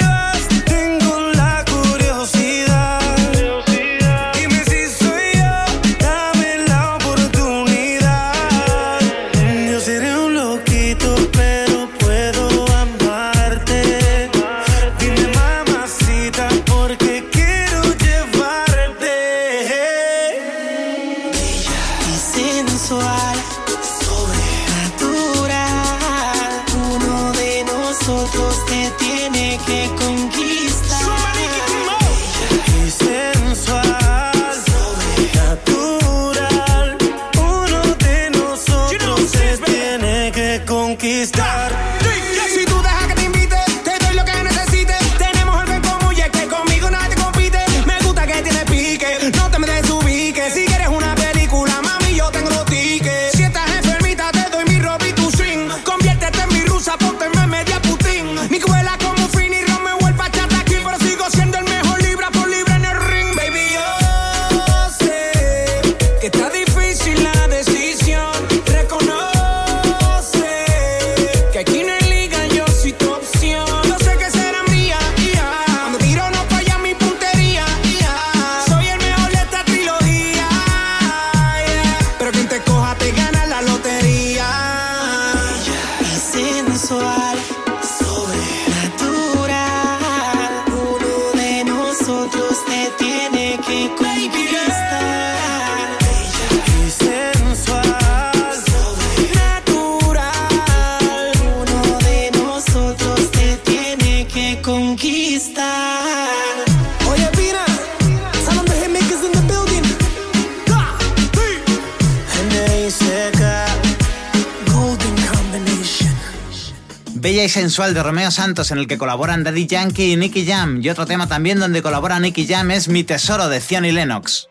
de 117.77 118.03
Romeo 118.03 118.31
Santos 118.31 118.69
en 118.71 118.79
el 118.79 118.87
que 118.87 118.97
colaboran 118.97 119.45
Daddy 119.45 119.65
Yankee 119.65 120.11
y 120.11 120.17
Nicky 120.17 120.45
Jam. 120.45 120.81
Y 120.81 120.89
otro 120.89 121.05
tema 121.05 121.27
también 121.27 121.57
donde 121.57 121.81
colabora 121.81 122.19
Nicky 122.19 122.45
Jam 122.45 122.69
es 122.69 122.89
Mi 122.89 123.05
Tesoro 123.05 123.47
de 123.47 123.61
Zion 123.61 123.85
y 123.85 123.93
Lennox. 123.93 124.50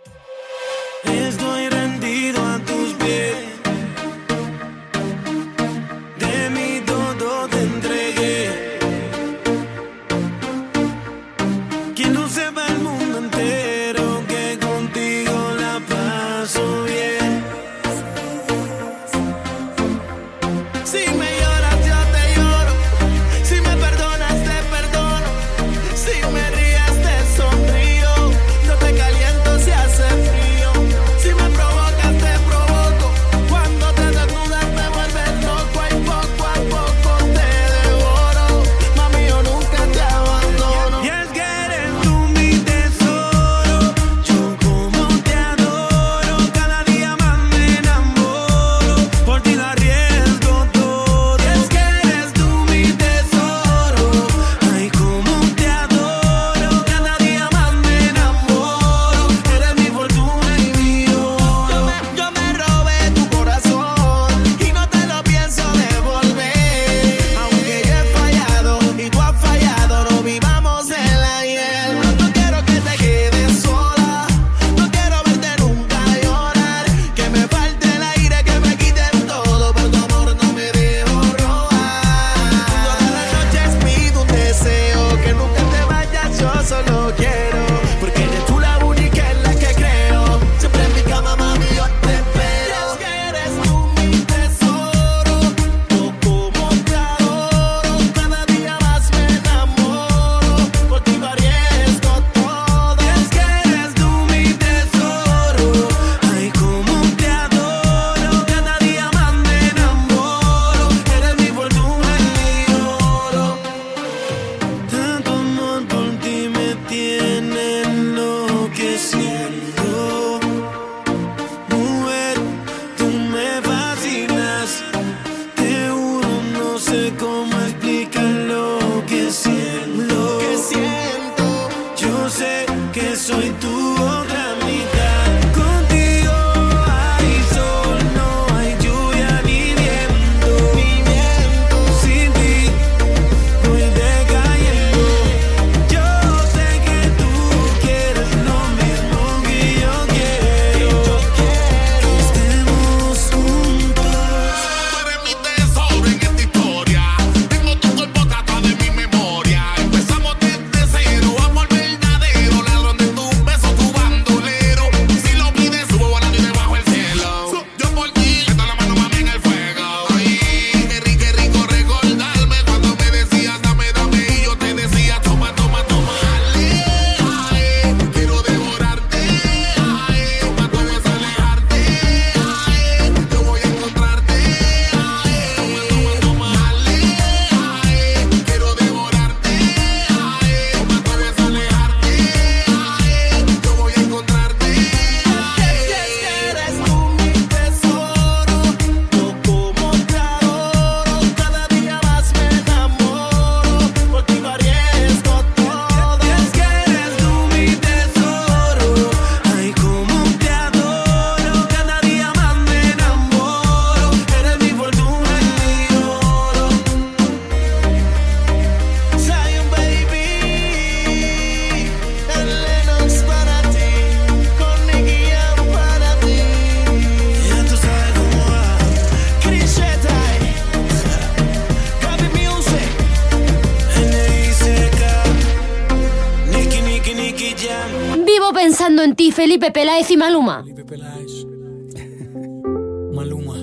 Felipe 239.41 239.71
Peláez 239.71 240.11
y 240.11 240.19
Maluma. 240.19 240.63
Felipe 240.65 240.85
Peláez. 240.85 241.47
Maluma. 243.15 243.57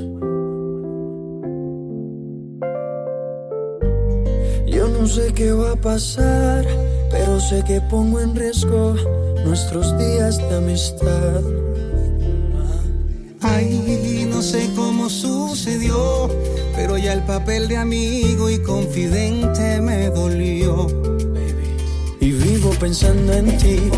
Yo 4.66 4.88
no 4.88 5.06
sé 5.06 5.32
qué 5.36 5.52
va 5.52 5.74
a 5.74 5.76
pasar, 5.76 6.66
pero 7.12 7.40
sé 7.40 7.64
que 7.64 7.80
pongo 7.80 8.20
en 8.20 8.36
riesgo 8.36 8.95
nuestros 9.45 9.95
días 9.99 10.40
de 10.49 10.56
amistad. 10.56 11.44
Ay, 13.41 14.28
no 14.32 14.41
sé 14.41 14.72
cómo 14.76 15.12
sucedió, 15.12 16.28
pero 16.76 16.98
ya 16.98 17.14
el 17.14 17.22
papel 17.22 17.68
de 17.68 17.78
amigo 17.78 18.49
y 18.49 18.58
confidente 18.64 19.80
me 19.80 20.10
dolió. 20.10 20.88
Baby. 20.88 21.70
Y 22.20 22.32
vivo 22.32 22.72
pensando 22.80 23.32
en 23.32 23.56
ti 23.60 23.91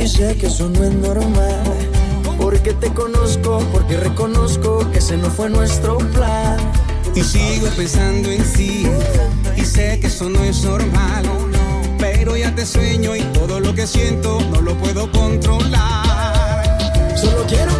y 0.00 0.08
sé 0.08 0.34
que 0.36 0.46
eso 0.46 0.66
no 0.70 0.82
es 0.82 0.94
normal. 0.94 1.62
Porque 2.38 2.72
te 2.72 2.90
conozco, 2.92 3.58
porque 3.70 3.98
reconozco 3.98 4.90
que 4.90 4.98
ese 4.98 5.18
no 5.18 5.30
fue 5.30 5.50
nuestro 5.50 5.98
plan. 5.98 6.56
Y 7.14 7.20
sigo 7.20 7.66
pensando 7.76 8.30
en 8.30 8.42
sí. 8.44 8.86
Y 9.56 9.64
sé 9.64 10.00
que 10.00 10.06
eso 10.06 10.30
no 10.30 10.42
es 10.42 10.64
normal. 10.64 11.24
Pero 11.98 12.34
ya 12.34 12.54
te 12.54 12.64
sueño 12.64 13.14
y 13.14 13.20
todo 13.34 13.60
lo 13.60 13.74
que 13.74 13.86
siento 13.86 14.40
no 14.50 14.62
lo 14.62 14.74
puedo 14.78 15.12
controlar. 15.12 16.78
Solo 17.14 17.44
quiero 17.46 17.79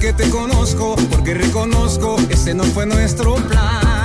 porque 0.00 0.12
te 0.12 0.30
conozco, 0.30 0.94
porque 1.10 1.34
reconozco, 1.34 2.18
ese 2.30 2.54
no 2.54 2.62
fue 2.62 2.86
nuestro 2.86 3.34
plan. 3.34 3.97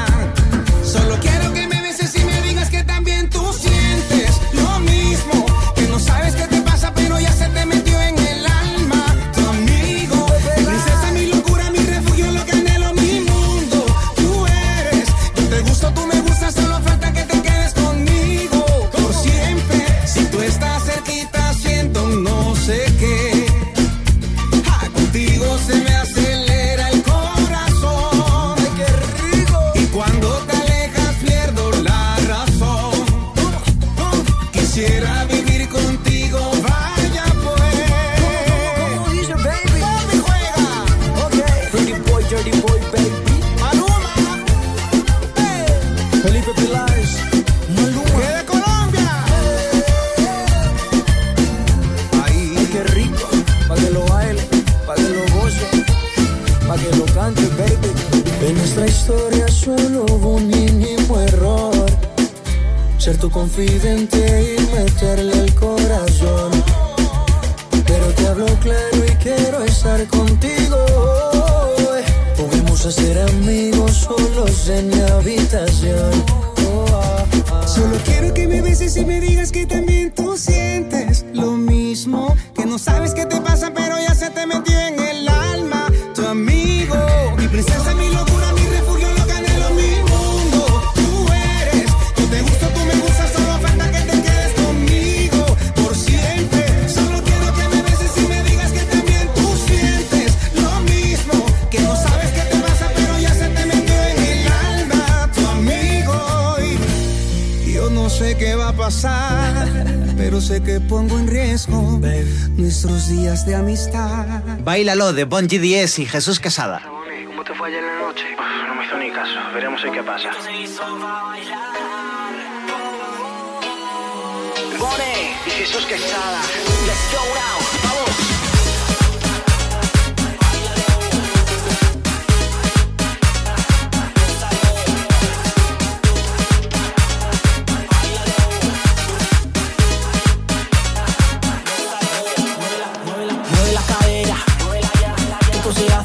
de 115.14 115.26
Bonji 115.26 115.58
10 115.58 116.00
y 116.00 116.06
Jesús 116.06 116.40
Casada. 116.40 116.93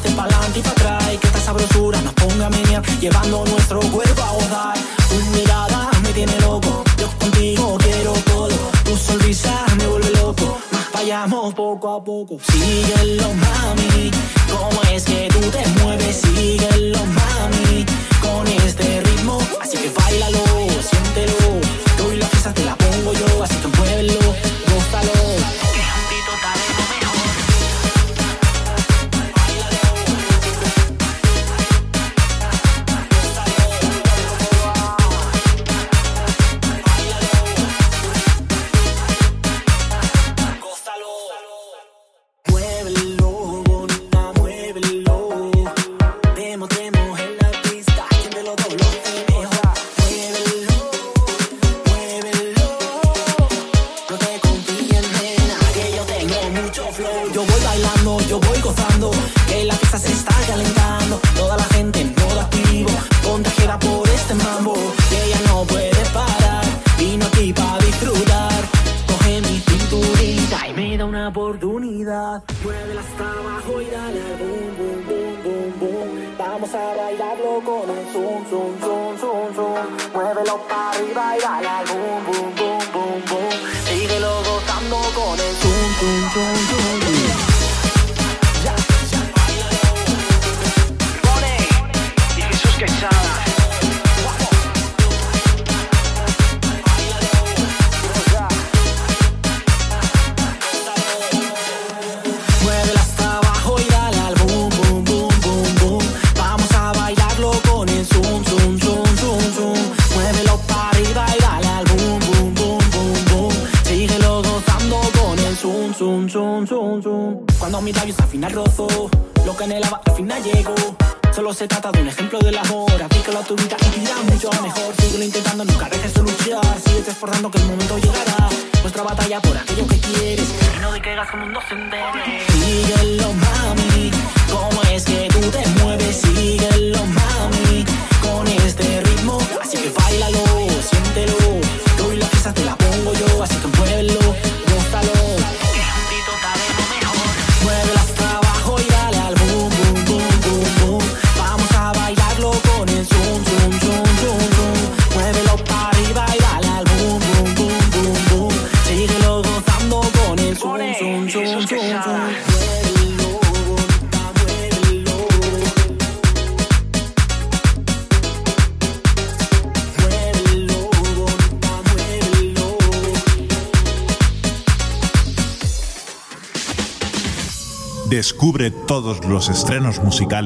de 0.09 0.15
pa'lante 0.15 0.59
y 0.59 0.63
pa' 0.63 0.71
atrás 0.71 1.05
que 1.21 1.27
esta 1.27 1.41
sabrosura 1.41 2.01
nos 2.03 2.15
ponga 2.15 2.49
mía 2.51 2.83
llevando 3.01 3.45
nuestro 3.47 3.81
cuerpo 3.81 4.23
a 4.23 4.33
gozar. 4.33 4.79
Tu 5.09 5.17
mirada 5.37 5.91
me 6.03 6.13
tiene 6.13 6.39
loco, 6.41 6.85
yo 6.99 7.09
contigo 7.19 7.79
quiero 7.79 8.13
todo, 8.27 8.57
tu 8.85 8.97
sonrisa 8.97 9.65
me 9.79 9.87
vuelve 9.87 10.11
loco, 10.11 10.59
vayamos 10.93 11.55
poco 11.55 11.95
a 11.95 12.05
poco. 12.05 12.39
Sigue 12.51 13.17
lo 13.17 13.33
más 13.35 13.78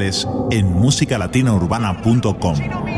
musicales 0.02 0.26
en 0.50 0.72
musicalatinaurbana.com. 0.72 2.91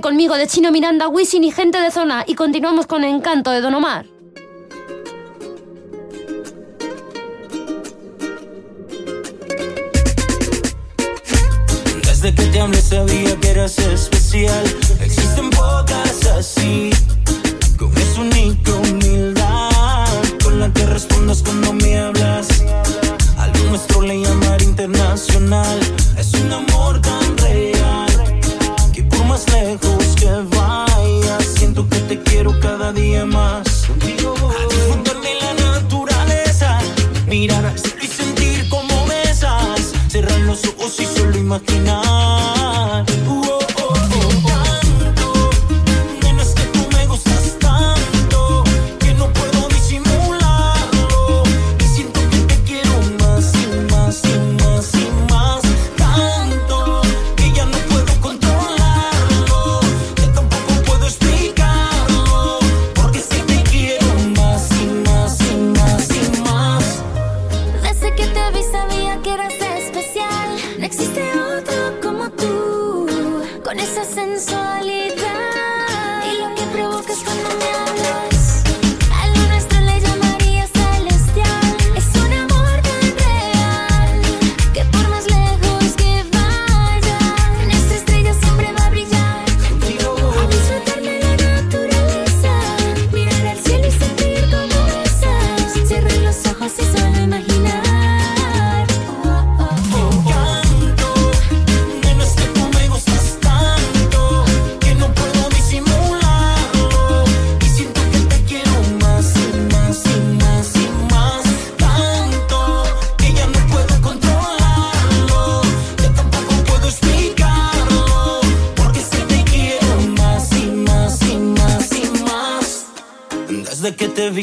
Conmigo 0.00 0.36
de 0.36 0.46
Chino 0.46 0.72
Miranda, 0.72 1.08
Wisin 1.08 1.44
y 1.44 1.50
gente 1.50 1.78
de 1.80 1.90
zona 1.90 2.24
y 2.26 2.34
continuamos 2.34 2.86
con 2.86 3.04
Encanto 3.04 3.50
de 3.50 3.60
Don 3.60 3.74
Omar. 3.74 4.06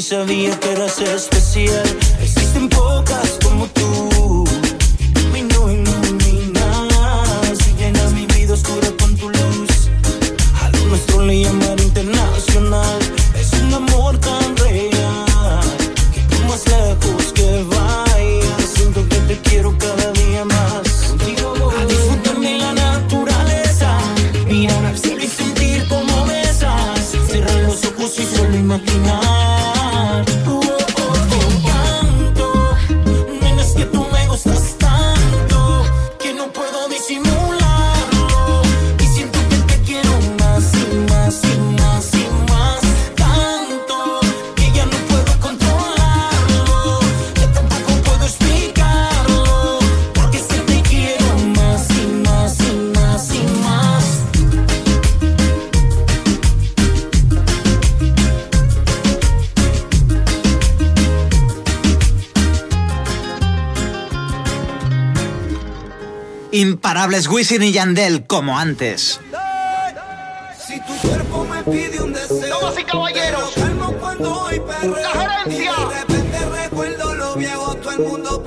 severe 0.09 0.58
Fernández, 67.19 67.27
Wisin 67.27 67.63
y 67.63 67.71
Yandel, 67.73 68.25
como 68.27 68.57
antes. 68.57 69.19
Si 70.65 70.79
tu 70.81 71.07
cuerpo 71.07 71.45
me 71.45 71.63
pide 71.63 72.01
un 72.01 72.13
deseo, 72.13 72.59
caballeros, 72.85 73.53
la 73.57 75.09
gerencia. 75.45 75.73
De 75.73 75.95
repente 75.99 76.45
recuerdo 76.63 77.15
lo 77.15 77.35
viejo, 77.35 77.75
todo 77.75 77.91
el 77.91 77.99
mundo 77.99 78.43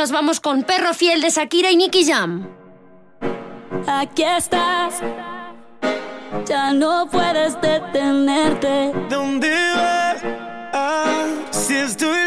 nos 0.00 0.12
vamos 0.12 0.40
con 0.40 0.62
Perro 0.62 0.94
Fiel 0.94 1.20
de 1.20 1.28
Shakira 1.28 1.70
y 1.70 1.76
Nicky 1.76 2.06
Jam. 2.06 2.48
Aquí 3.86 4.22
estás, 4.22 5.02
ya 6.46 6.72
no 6.72 7.06
puedes 7.12 7.60
detenerte. 7.60 8.94
¿Dónde 9.10 9.50
vas? 9.76 10.22
Ah, 10.72 11.26
si 11.50 11.76
estoy 11.76 12.19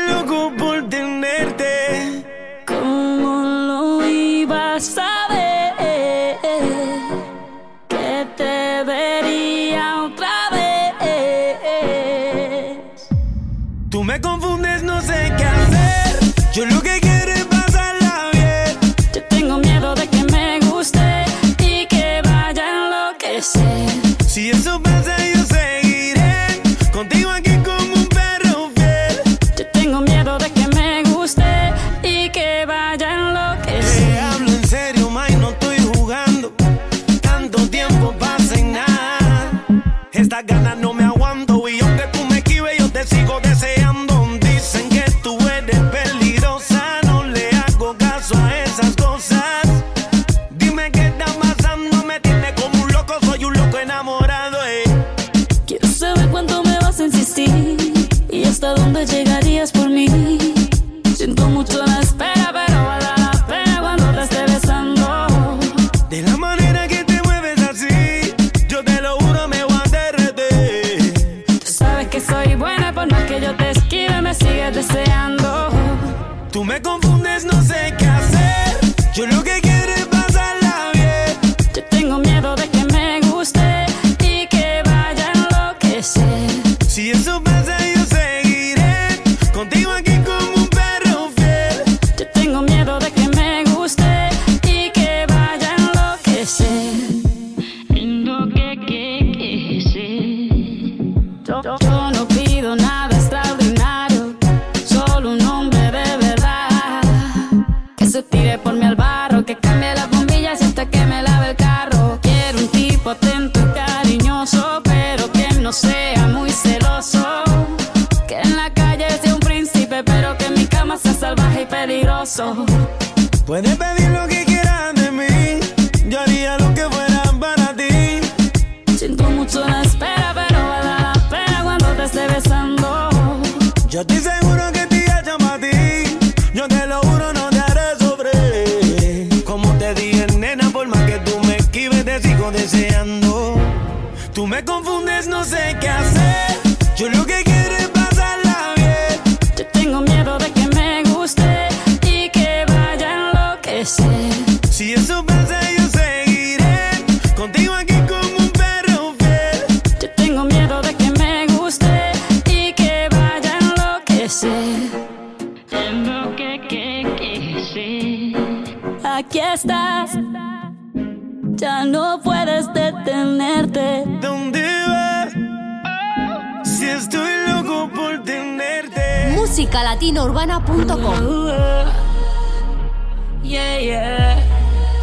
Yeah, 183.43 183.79
yeah. 183.79 184.35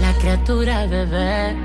La 0.00 0.12
criatura 0.20 0.86
bebé. 0.86 1.56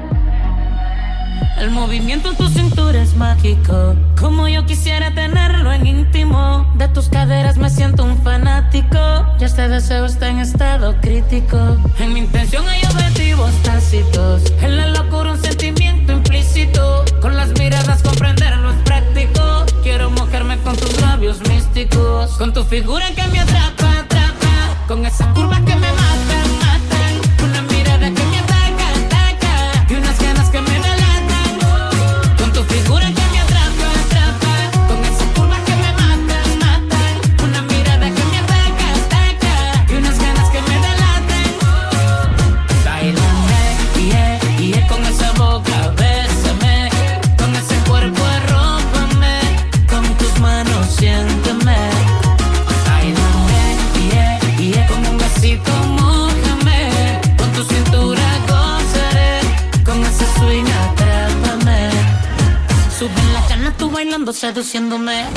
El 1.60 1.70
movimiento 1.70 2.32
en 2.32 2.36
tu 2.36 2.48
cintura 2.50 3.02
es 3.02 3.16
mágico. 3.16 3.96
Como 4.20 4.48
yo 4.48 4.66
quisiera 4.66 5.14
tenerlo 5.14 5.72
en 5.72 5.86
íntimo. 5.86 6.66
De 6.76 6.88
tus 6.88 7.10
caderas 7.10 7.58
me 7.58 7.70
siento 7.70 8.04
un 8.04 8.18
fanático. 8.24 8.98
Ya 9.38 9.46
este 9.46 9.70
deseo 9.70 10.06
está 10.06 10.30
en 10.30 10.40
estado 10.40 10.96
crítico. 11.02 11.58
En 12.00 12.14
mi 12.14 12.22
intención 12.22 12.68
hay 12.68 12.82
objetivos 12.86 13.52
tácitos. 13.64 14.52
En 14.62 14.78
la 14.78 14.88
locura 14.88 15.34
un 15.34 15.42
sentimiento 15.42 16.14
implícito 16.14 16.95
Con 22.38 22.54
tu 22.54 22.64
figura 22.64 23.06
que 23.16 23.28
me 23.28 23.40
atrapa, 23.40 24.00
atrapa. 24.00 24.86
Con 24.88 25.06
esas 25.06 25.28
curvas 25.34 25.60
que 25.62 25.76
me 25.76 25.92
matan. 25.92 26.25
seduciéndome. 64.66 65.35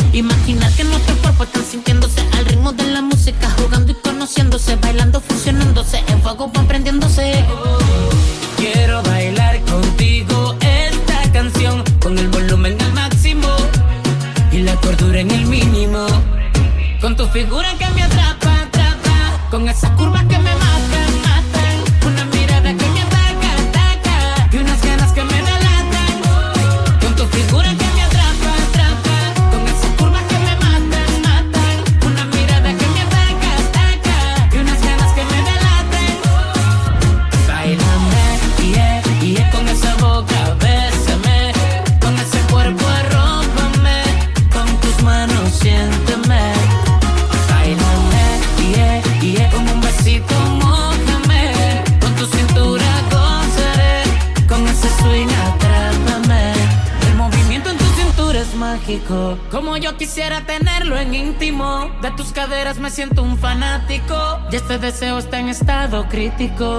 práctico 66.39 66.78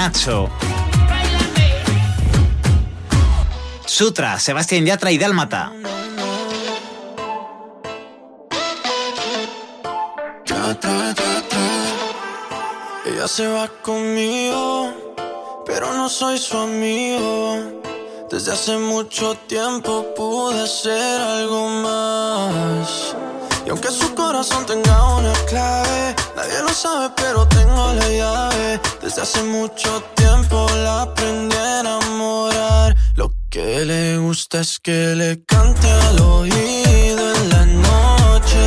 Nacho. 0.00 0.48
Sutra, 3.84 4.40
Sebastián 4.40 4.86
Yatra 4.86 5.10
y 5.10 5.18
Dálmata. 5.18 5.72
Ella 13.04 13.28
se 13.28 13.46
va 13.46 13.68
conmigo, 13.82 14.90
pero 15.66 15.92
no 15.92 16.08
soy 16.08 16.38
su 16.38 16.56
amigo. 16.56 17.58
Desde 18.30 18.52
hace 18.52 18.78
mucho 18.78 19.34
tiempo 19.48 20.06
pude 20.16 20.66
ser 20.66 21.20
algo 21.20 21.68
más. 21.68 23.14
Y 23.66 23.68
aunque 23.68 23.88
su 23.88 24.14
corazón 24.14 24.64
tenga 24.64 25.16
una 25.16 25.34
clave, 25.46 26.16
nadie 26.36 26.62
lo 26.62 26.70
sabe, 26.70 27.10
pero 27.16 27.46
tengo 27.48 27.92
la 27.92 28.08
llave. 28.08 28.80
Desde 29.10 29.22
hace 29.22 29.42
mucho 29.42 30.04
tiempo 30.14 30.68
la 30.84 31.02
aprendí 31.02 31.56
a 31.56 31.80
enamorar. 31.80 32.96
Lo 33.16 33.32
que 33.50 33.84
le 33.84 34.18
gusta 34.18 34.60
es 34.60 34.78
que 34.78 35.16
le 35.16 35.44
cante 35.46 35.90
al 35.90 36.20
oído 36.20 37.34
en 37.34 37.50
la 37.50 37.66
noche. 37.66 38.62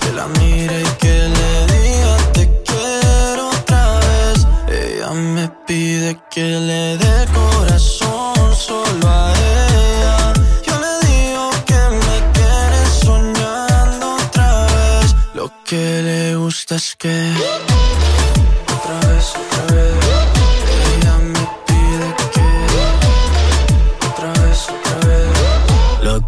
Que 0.00 0.12
la 0.12 0.26
mire 0.40 0.82
y 0.82 0.90
que 0.98 1.16
le 1.36 1.66
diga 1.74 2.16
te 2.32 2.62
quiero 2.66 3.50
otra 3.50 4.00
vez. 4.00 4.46
Ella 4.66 5.10
me 5.10 5.48
pide 5.64 6.18
que 6.28 6.42
le 6.42 6.98
dé 6.98 7.26
corazón 7.32 8.52
solo 8.52 9.06
a 9.08 9.32
ella. 9.32 10.32
Yo 10.66 10.74
le 10.84 11.06
digo 11.06 11.50
que 11.68 11.80
me 12.04 12.16
quiere 12.32 12.80
soñando 13.04 14.16
otra 14.16 14.66
vez. 14.74 15.14
Lo 15.34 15.52
que 15.64 16.02
le 16.02 16.34
gusta 16.34 16.74
es 16.74 16.96
que. 16.96 17.32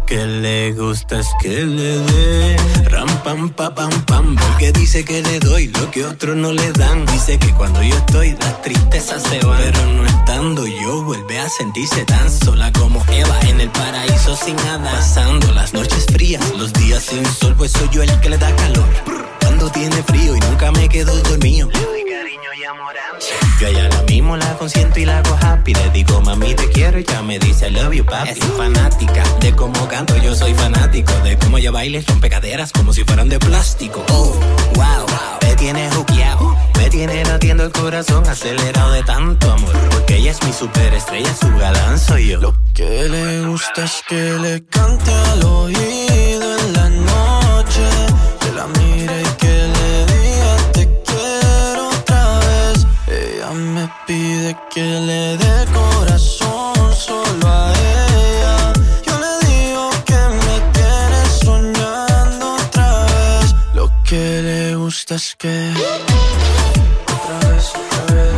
Que 0.07 0.25
le 0.25 0.71
gusta 0.71 1.19
es 1.19 1.27
que 1.41 1.49
le 1.49 1.99
dé 1.99 2.55
ram 2.89 3.09
pam 3.23 3.49
pa 3.49 3.75
pam 3.75 3.91
pam 4.05 4.35
porque 4.35 4.71
dice 4.71 5.03
que 5.03 5.21
le 5.21 5.39
doy 5.39 5.67
lo 5.67 5.91
que 5.91 6.05
otros 6.05 6.35
no 6.35 6.53
le 6.53 6.71
dan. 6.71 7.05
Dice 7.07 7.37
que 7.37 7.53
cuando 7.53 7.83
yo 7.83 7.95
estoy 7.95 8.31
las 8.31 8.61
tristezas 8.61 9.21
se 9.23 9.39
van, 9.45 9.59
pero 9.61 9.85
no 9.85 10.05
estando 10.05 10.65
yo 10.65 11.03
vuelve 11.03 11.39
a 11.39 11.49
sentirse 11.49 12.05
tan 12.05 12.31
sola 12.31 12.71
como 12.71 13.03
Eva 13.11 13.39
en 13.41 13.59
el 13.59 13.69
paraíso 13.69 14.35
sin 14.37 14.55
nada. 14.55 14.91
Pasando 14.91 15.51
las 15.51 15.73
noches 15.73 16.05
frías, 16.05 16.41
los 16.57 16.71
días 16.73 17.03
sin 17.03 17.25
sol, 17.25 17.53
pues 17.57 17.73
soy 17.73 17.89
yo 17.91 18.01
el 18.01 18.19
que 18.21 18.29
le 18.29 18.37
da 18.37 18.55
calor. 18.55 18.87
Cuando 19.41 19.69
tiene 19.71 20.01
frío 20.03 20.35
y 20.37 20.39
nunca 20.39 20.71
me 20.71 20.87
quedo 20.87 21.15
dormido. 21.23 21.69
Yo 21.71 21.97
a 22.69 23.06
ella 23.61 23.89
la 23.89 24.01
mismo 24.03 24.37
la 24.37 24.57
consiento 24.57 24.99
y 24.99 25.05
la 25.05 25.19
hago 25.19 25.37
happy. 25.41 25.73
Le 25.73 25.89
digo 25.89 26.21
mami 26.21 26.53
te 26.53 26.69
quiero 26.69 26.99
y 26.99 27.03
ya 27.03 27.21
me 27.21 27.39
dice 27.39 27.67
I 27.67 27.71
love 27.71 27.93
you 27.93 28.05
papi 28.05 28.29
Es 28.29 28.39
fanática 28.55 29.23
de 29.39 29.55
cómo 29.55 29.87
canto 29.87 30.15
Yo 30.17 30.35
soy 30.35 30.53
fanático 30.53 31.11
de 31.23 31.37
cómo 31.37 31.57
ella 31.57 31.71
baila 31.71 31.97
y 31.97 32.01
rompe 32.01 32.29
caderas 32.29 32.71
Como 32.71 32.93
si 32.93 33.03
fueran 33.03 33.29
de 33.29 33.39
plástico. 33.39 34.03
Oh, 34.09 34.39
wow, 34.75 35.05
me 35.41 35.55
tiene 35.55 35.89
juqueado 35.91 36.55
Me 36.77 36.89
tiene 36.89 37.23
latiendo 37.25 37.63
el 37.63 37.71
corazón 37.71 38.27
acelerado 38.27 38.91
de 38.91 39.03
tanto 39.03 39.51
amor. 39.51 39.75
Porque 39.89 40.17
ella 40.17 40.31
es 40.31 40.43
mi 40.43 40.53
superestrella, 40.53 41.33
su 41.35 41.49
galán 41.57 41.99
soy 41.99 42.29
yo. 42.29 42.39
Lo 42.39 42.53
que 42.73 43.09
le 43.09 43.45
gusta 43.45 43.83
es 43.83 44.03
que 44.07 44.15
le 44.15 44.63
cante 44.65 45.11
al 45.11 45.43
oído 45.43 46.57
en 46.59 46.73
la 46.73 46.89
noche, 46.89 47.36
pide 54.07 54.55
que 54.73 54.81
le 54.81 55.37
dé 55.37 55.65
corazón 55.73 56.93
solo 56.95 57.45
a 57.45 57.73
ella. 57.73 58.73
Yo 59.05 59.13
le 59.23 59.33
digo 59.47 59.89
que 60.05 60.19
me 60.43 60.55
quiere 60.75 61.21
soñando 61.43 62.55
otra 62.55 62.89
vez. 63.03 63.53
Lo 63.73 63.91
que 64.07 64.41
le 64.47 64.75
gusta 64.75 65.15
es 65.15 65.35
que 65.37 65.73
otra 67.15 67.49
vez, 67.49 67.65
otra 67.81 68.01
vez. 68.15 68.33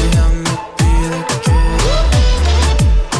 Ella 0.00 0.26
me 0.44 0.54
pide 0.78 1.18
que 1.44 1.58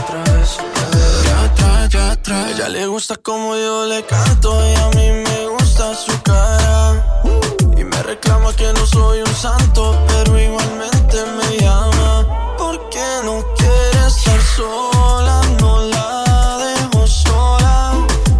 otra 0.01 0.22
vez, 0.32 0.51
otra 0.60 0.85
vez. 0.94 1.12
Ya 1.26 1.55
trae, 1.56 1.89
ya 1.89 2.16
trae. 2.22 2.52
Ella 2.52 2.68
le 2.68 2.86
gusta 2.86 3.16
como 3.16 3.56
yo 3.56 3.85
le 3.86 4.05
canto 4.05 4.48
y 4.70 4.74
a 4.76 4.89
mí 4.97 5.10
me 5.26 5.47
gusta 5.48 5.93
su 5.94 6.14
cara. 6.22 7.05
Y 7.76 7.82
me 7.82 8.01
reclama 8.02 8.52
que 8.55 8.72
no 8.72 8.86
soy 8.86 9.22
un 9.22 9.35
santo, 9.35 9.98
pero 10.09 10.39
igualmente 10.39 11.16
me 11.36 11.47
sola, 14.59 15.40
no 15.60 15.72
la 15.94 16.09
dejo 16.64 17.06
sola. 17.06 17.93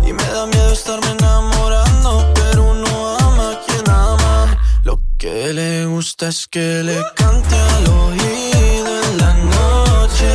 Y 0.09 0.13
me 0.13 0.27
da 0.37 0.47
miedo 0.47 0.73
estarme 0.73 1.11
enamorando, 1.19 2.11
pero 2.35 2.61
uno 2.75 2.91
ama 3.27 3.47
a 3.53 3.57
quien 3.65 3.89
ama. 3.89 4.59
Lo 4.83 4.99
que 5.17 5.53
le 5.59 5.87
gusta 5.87 6.29
es 6.29 6.49
que 6.49 6.83
le 6.89 6.99
cante 7.15 7.57
al 7.75 7.85
oído 8.03 8.91
en 9.07 9.19
la 9.23 9.33
noche, 9.57 10.31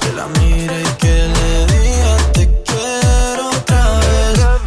que 0.00 0.10
la 0.18 0.26
mire 0.38 0.76
y 0.88 0.92
que 1.02 1.16
le 1.36 1.50
diga 1.72 2.14
te 2.36 2.44
quiero 2.68 3.42
otra 3.58 3.84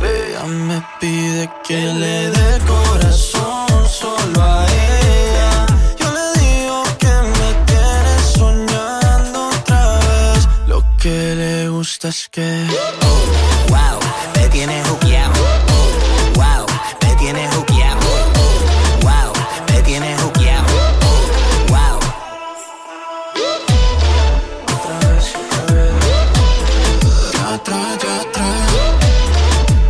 vez. 0.02 0.20
Ella 0.28 0.44
me 0.70 0.80
pide 1.00 1.50
que 1.66 1.80
le 2.02 2.16
dé 2.36 2.57
le 12.04 12.08
gusta 12.10 12.10
es 12.10 12.30
que 12.30 12.42
Oh, 12.42 12.46
wow, 13.70 14.00
me 14.36 14.48
tiene 14.50 14.84
juqueado 14.84 15.34
Oh, 15.70 15.90
wow, 16.36 16.66
me 17.02 17.16
tiene 17.16 17.48
juqueado 17.50 18.00
Oh, 18.36 18.60
wow, 19.02 19.34
me 19.72 19.82
tiene 19.84 20.16
juqueado 20.18 20.68
Oh, 21.02 21.28
wow 21.70 21.98
otra 24.68 25.00
vez, 25.10 25.10
otra 25.10 25.10
vez. 25.10 25.26
Ya 27.34 27.58
trae, 27.64 27.98
ya 27.98 28.16
trae. 28.32 28.68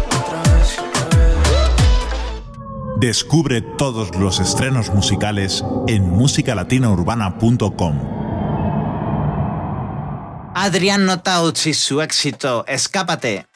Otra 0.08 0.42
vez, 0.54 0.70
otra 0.80 1.18
vez. 1.18 1.40
Descubre 3.00 3.62
todos 3.62 4.16
los 4.16 4.40
estrenos 4.40 4.90
musicales 4.94 5.64
en 5.88 6.10
musicalatinaurbana.com. 6.10 8.27
Adrián 10.68 11.06
Notauch 11.06 11.66
y 11.68 11.74
su 11.74 12.02
éxito 12.02 12.66
Escápate. 12.68 13.48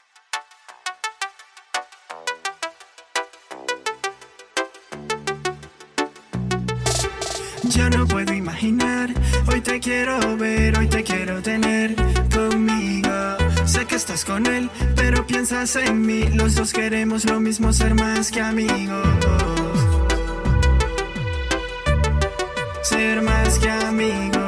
Ya 7.63 7.89
no 7.89 8.07
puedo 8.07 8.33
imaginar, 8.33 9.13
hoy 9.51 9.59
te 9.59 9.81
quiero 9.81 10.37
ver, 10.37 10.77
hoy 10.77 10.87
te 10.87 11.03
quiero 11.03 11.41
tener 11.41 11.95
conmigo. 12.33 13.37
Sé 13.65 13.85
que 13.85 13.95
estás 13.97 14.23
con 14.23 14.45
él, 14.45 14.69
pero 14.95 15.27
piensas 15.27 15.75
en 15.75 16.05
mí, 16.05 16.29
los 16.29 16.55
dos 16.55 16.71
queremos 16.71 17.25
lo 17.25 17.41
mismo, 17.41 17.73
ser 17.73 17.93
más 17.93 18.31
que 18.31 18.39
amigos. 18.39 19.05
Ser 22.83 23.21
más 23.21 23.59
que 23.59 23.69
amigos. 23.69 24.40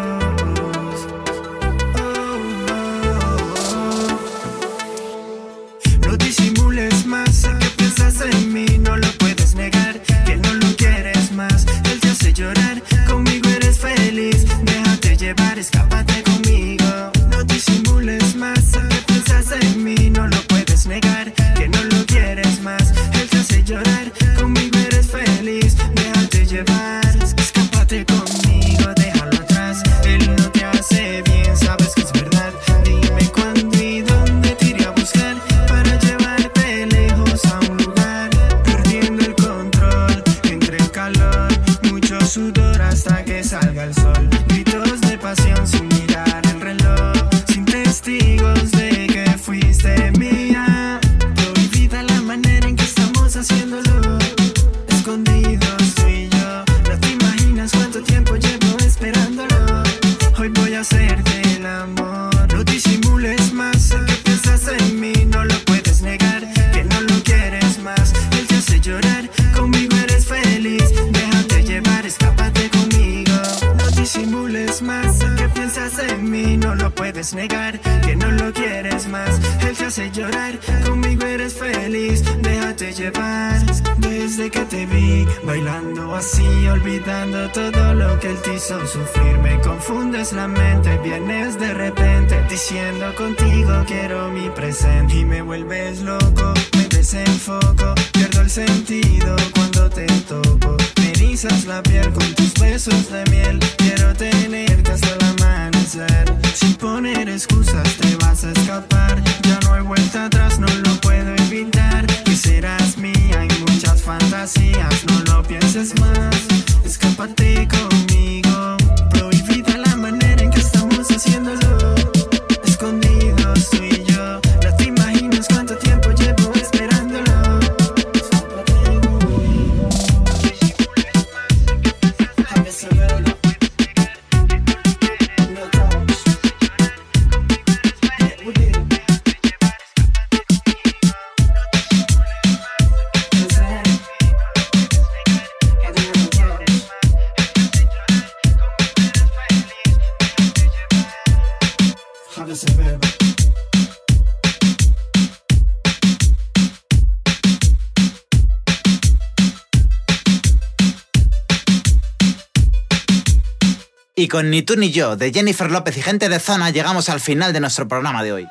Y 164.23 164.29
con 164.29 164.49
Ni 164.49 164.61
tú 164.61 164.77
ni 164.77 164.89
yo, 164.89 165.17
de 165.17 165.33
Jennifer 165.33 165.69
López 165.69 165.97
y 165.97 166.01
gente 166.01 166.29
de 166.29 166.39
zona, 166.39 166.69
llegamos 166.69 167.09
al 167.09 167.19
final 167.19 167.51
de 167.51 167.59
nuestro 167.59 167.89
programa 167.89 168.23
de 168.23 168.31
hoy. 168.31 168.47